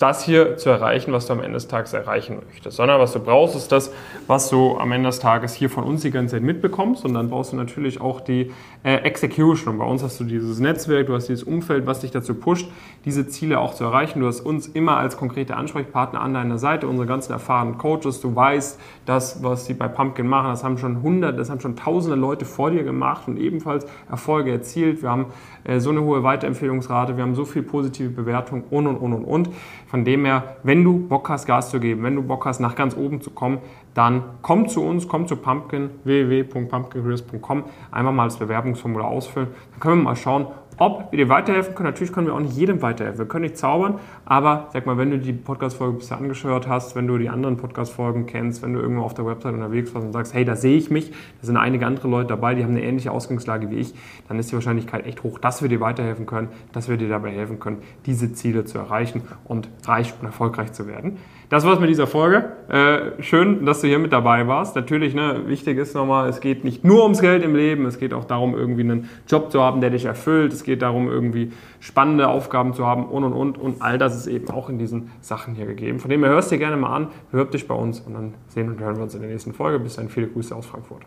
das 0.02 0.24
hier 0.24 0.56
zu 0.56 0.70
erreichen, 0.70 1.12
was 1.12 1.26
du 1.26 1.34
am 1.34 1.40
Ende 1.40 1.54
des 1.54 1.68
Tages 1.68 1.92
erreichen 1.92 2.40
möchtest. 2.46 2.76
Sondern 2.76 3.00
was 3.00 3.12
du 3.12 3.20
brauchst, 3.20 3.54
ist 3.54 3.70
das, 3.70 3.92
was 4.26 4.48
du 4.50 4.76
am 4.78 4.92
Ende 4.92 5.08
des 5.08 5.20
Tages 5.20 5.54
hier 5.54 5.70
von 5.70 5.84
uns 5.84 6.02
die 6.02 6.10
ganze 6.10 6.36
Zeit 6.36 6.42
mitbekommst. 6.42 7.04
Und 7.04 7.14
dann 7.14 7.30
brauchst 7.30 7.52
du 7.52 7.56
natürlich 7.56 8.00
auch 8.00 8.20
die 8.20 8.50
äh, 8.82 8.96
Execution. 8.96 9.74
Und 9.74 9.78
bei 9.78 9.84
uns 9.84 10.02
hast 10.02 10.18
du 10.20 10.24
dieses 10.24 10.58
Netzwerk, 10.58 11.06
du 11.06 11.14
hast 11.14 11.28
dieses 11.28 11.44
Umfeld, 11.44 11.86
was 11.86 12.00
dich 12.00 12.10
dazu 12.10 12.34
pusht, 12.34 12.68
diese 13.04 13.26
Ziele 13.28 13.58
auch 13.58 13.74
zu 13.74 13.84
erreichen. 13.84 14.20
Du 14.20 14.26
hast 14.26 14.40
uns 14.40 14.66
immer 14.66 14.96
als 14.96 15.16
konkrete 15.16 15.56
Ansprechpartner 15.56 16.20
an 16.20 16.34
deiner 16.34 16.58
Seite, 16.58 16.86
unsere 16.86 17.06
ganzen 17.06 17.32
erfahrenen 17.32 17.78
Coaches. 17.78 18.20
Du 18.20 18.34
weißt, 18.34 18.80
das, 19.06 19.42
was 19.42 19.66
sie 19.66 19.74
bei 19.74 19.88
Pumpkin 19.88 20.26
machen, 20.26 20.48
das 20.48 20.64
haben 20.64 20.78
schon 20.78 21.02
hundert, 21.02 21.38
das 21.38 21.50
haben 21.50 21.60
schon 21.60 21.76
tausende 21.76 22.16
Leute 22.16 22.44
vor 22.44 22.70
dir 22.70 22.84
gemacht 22.84 23.28
und 23.28 23.36
ebenfalls 23.36 23.86
Erfolge 24.10 24.50
erzielt. 24.50 25.02
Wir 25.02 25.10
haben 25.10 25.26
äh, 25.64 25.80
so 25.80 25.90
eine 25.90 26.02
hohe 26.02 26.22
Weiterempfehlungsrate, 26.22 27.16
wir 27.16 27.22
haben 27.22 27.34
so 27.34 27.44
viel 27.44 27.62
positive 27.62 28.10
Bewertung 28.10 28.64
und 28.70 28.86
und 28.86 28.96
und 28.96 29.12
und 29.12 29.24
und. 29.24 29.50
Von 29.86 30.04
dem 30.04 30.24
her, 30.24 30.56
wenn 30.62 30.82
du 30.82 31.06
Bock 31.06 31.28
hast, 31.28 31.46
Gas 31.46 31.70
zu 31.70 31.80
geben, 31.80 32.02
wenn 32.02 32.16
du 32.16 32.22
Bock 32.22 32.46
hast, 32.46 32.60
nach 32.60 32.74
ganz 32.74 32.96
oben 32.96 33.20
zu 33.20 33.30
kommen, 33.30 33.58
dann 33.94 34.24
komm 34.42 34.68
zu 34.68 34.82
uns, 34.82 35.06
komm 35.06 35.28
zu 35.28 35.36
Pumpkin, 35.36 35.90
www.pumpkincareers.com, 36.02 37.64
einmal 37.92 38.12
mal 38.12 38.24
das 38.24 38.38
Bewerbungsformular 38.38 39.06
ausfüllen. 39.06 39.48
Dann 39.70 39.80
können 39.80 39.98
wir 39.98 40.04
mal 40.04 40.16
schauen, 40.16 40.46
ob 40.78 41.12
wir 41.12 41.18
dir 41.18 41.28
weiterhelfen 41.28 41.74
können. 41.74 41.88
Natürlich 41.88 42.12
können 42.12 42.26
wir 42.26 42.34
auch 42.34 42.40
nicht 42.40 42.56
jedem 42.56 42.82
weiterhelfen. 42.82 43.18
Wir 43.18 43.26
können 43.26 43.44
nicht 43.44 43.56
zaubern, 43.56 43.98
aber 44.24 44.68
sag 44.72 44.86
mal, 44.86 44.98
wenn 44.98 45.10
du 45.10 45.18
die 45.18 45.32
Podcast-Folge 45.32 45.98
bisher 45.98 46.16
angeschaut 46.16 46.68
hast, 46.68 46.96
wenn 46.96 47.06
du 47.06 47.18
die 47.18 47.28
anderen 47.28 47.56
Podcast-Folgen 47.56 48.26
kennst, 48.26 48.62
wenn 48.62 48.72
du 48.72 48.80
irgendwo 48.80 49.02
auf 49.02 49.14
der 49.14 49.26
Website 49.26 49.54
unterwegs 49.54 49.94
warst 49.94 50.06
und 50.06 50.12
sagst, 50.12 50.34
hey, 50.34 50.44
da 50.44 50.56
sehe 50.56 50.76
ich 50.76 50.90
mich, 50.90 51.10
da 51.10 51.46
sind 51.46 51.56
einige 51.56 51.86
andere 51.86 52.08
Leute 52.08 52.28
dabei, 52.28 52.54
die 52.54 52.64
haben 52.64 52.72
eine 52.72 52.82
ähnliche 52.82 53.10
Ausgangslage 53.10 53.70
wie 53.70 53.76
ich, 53.76 53.94
dann 54.28 54.38
ist 54.38 54.50
die 54.50 54.54
Wahrscheinlichkeit 54.54 55.06
echt 55.06 55.22
hoch, 55.22 55.38
dass 55.38 55.62
wir 55.62 55.68
dir 55.68 55.80
weiterhelfen 55.80 56.26
können, 56.26 56.48
dass 56.72 56.88
wir 56.88 56.96
dir 56.96 57.08
dabei 57.08 57.30
helfen 57.30 57.60
können, 57.60 57.78
diese 58.06 58.32
Ziele 58.32 58.64
zu 58.64 58.78
erreichen 58.78 59.22
und 59.44 59.68
reich 59.86 60.12
und 60.20 60.26
erfolgreich 60.26 60.72
zu 60.72 60.86
werden. 60.86 61.18
Das 61.54 61.64
war's 61.64 61.78
mit 61.78 61.88
dieser 61.88 62.08
Folge. 62.08 62.46
Äh, 62.68 63.22
schön, 63.22 63.64
dass 63.64 63.80
du 63.80 63.86
hier 63.86 64.00
mit 64.00 64.12
dabei 64.12 64.48
warst. 64.48 64.74
Natürlich, 64.74 65.14
ne, 65.14 65.42
wichtig 65.46 65.78
ist 65.78 65.94
nochmal, 65.94 66.28
es 66.28 66.40
geht 66.40 66.64
nicht 66.64 66.82
nur 66.82 67.04
ums 67.04 67.20
Geld 67.20 67.44
im 67.44 67.54
Leben, 67.54 67.86
es 67.86 68.00
geht 68.00 68.12
auch 68.12 68.24
darum, 68.24 68.56
irgendwie 68.56 68.80
einen 68.80 69.08
Job 69.28 69.52
zu 69.52 69.62
haben, 69.62 69.80
der 69.80 69.90
dich 69.90 70.04
erfüllt. 70.04 70.52
Es 70.52 70.64
geht 70.64 70.82
darum, 70.82 71.08
irgendwie 71.08 71.52
spannende 71.78 72.26
Aufgaben 72.26 72.74
zu 72.74 72.84
haben 72.84 73.06
und 73.06 73.22
und 73.22 73.34
und. 73.34 73.56
Und 73.56 73.82
all 73.82 73.98
das 73.98 74.16
ist 74.16 74.26
eben 74.26 74.50
auch 74.50 74.68
in 74.68 74.78
diesen 74.78 75.12
Sachen 75.20 75.54
hier 75.54 75.66
gegeben. 75.66 76.00
Von 76.00 76.10
dem 76.10 76.24
her 76.24 76.32
hörst 76.32 76.50
dir 76.50 76.58
gerne 76.58 76.76
mal 76.76 76.92
an, 76.92 77.06
bewirb 77.30 77.52
dich 77.52 77.68
bei 77.68 77.74
uns 77.76 78.00
und 78.00 78.14
dann 78.14 78.34
sehen 78.48 78.68
und 78.68 78.80
hören 78.80 78.96
wir 78.96 79.04
uns 79.04 79.14
in 79.14 79.20
der 79.20 79.30
nächsten 79.30 79.52
Folge. 79.52 79.78
Bis 79.78 79.94
dann, 79.94 80.08
viele 80.08 80.26
Grüße 80.26 80.56
aus 80.56 80.66
Frankfurt. 80.66 81.02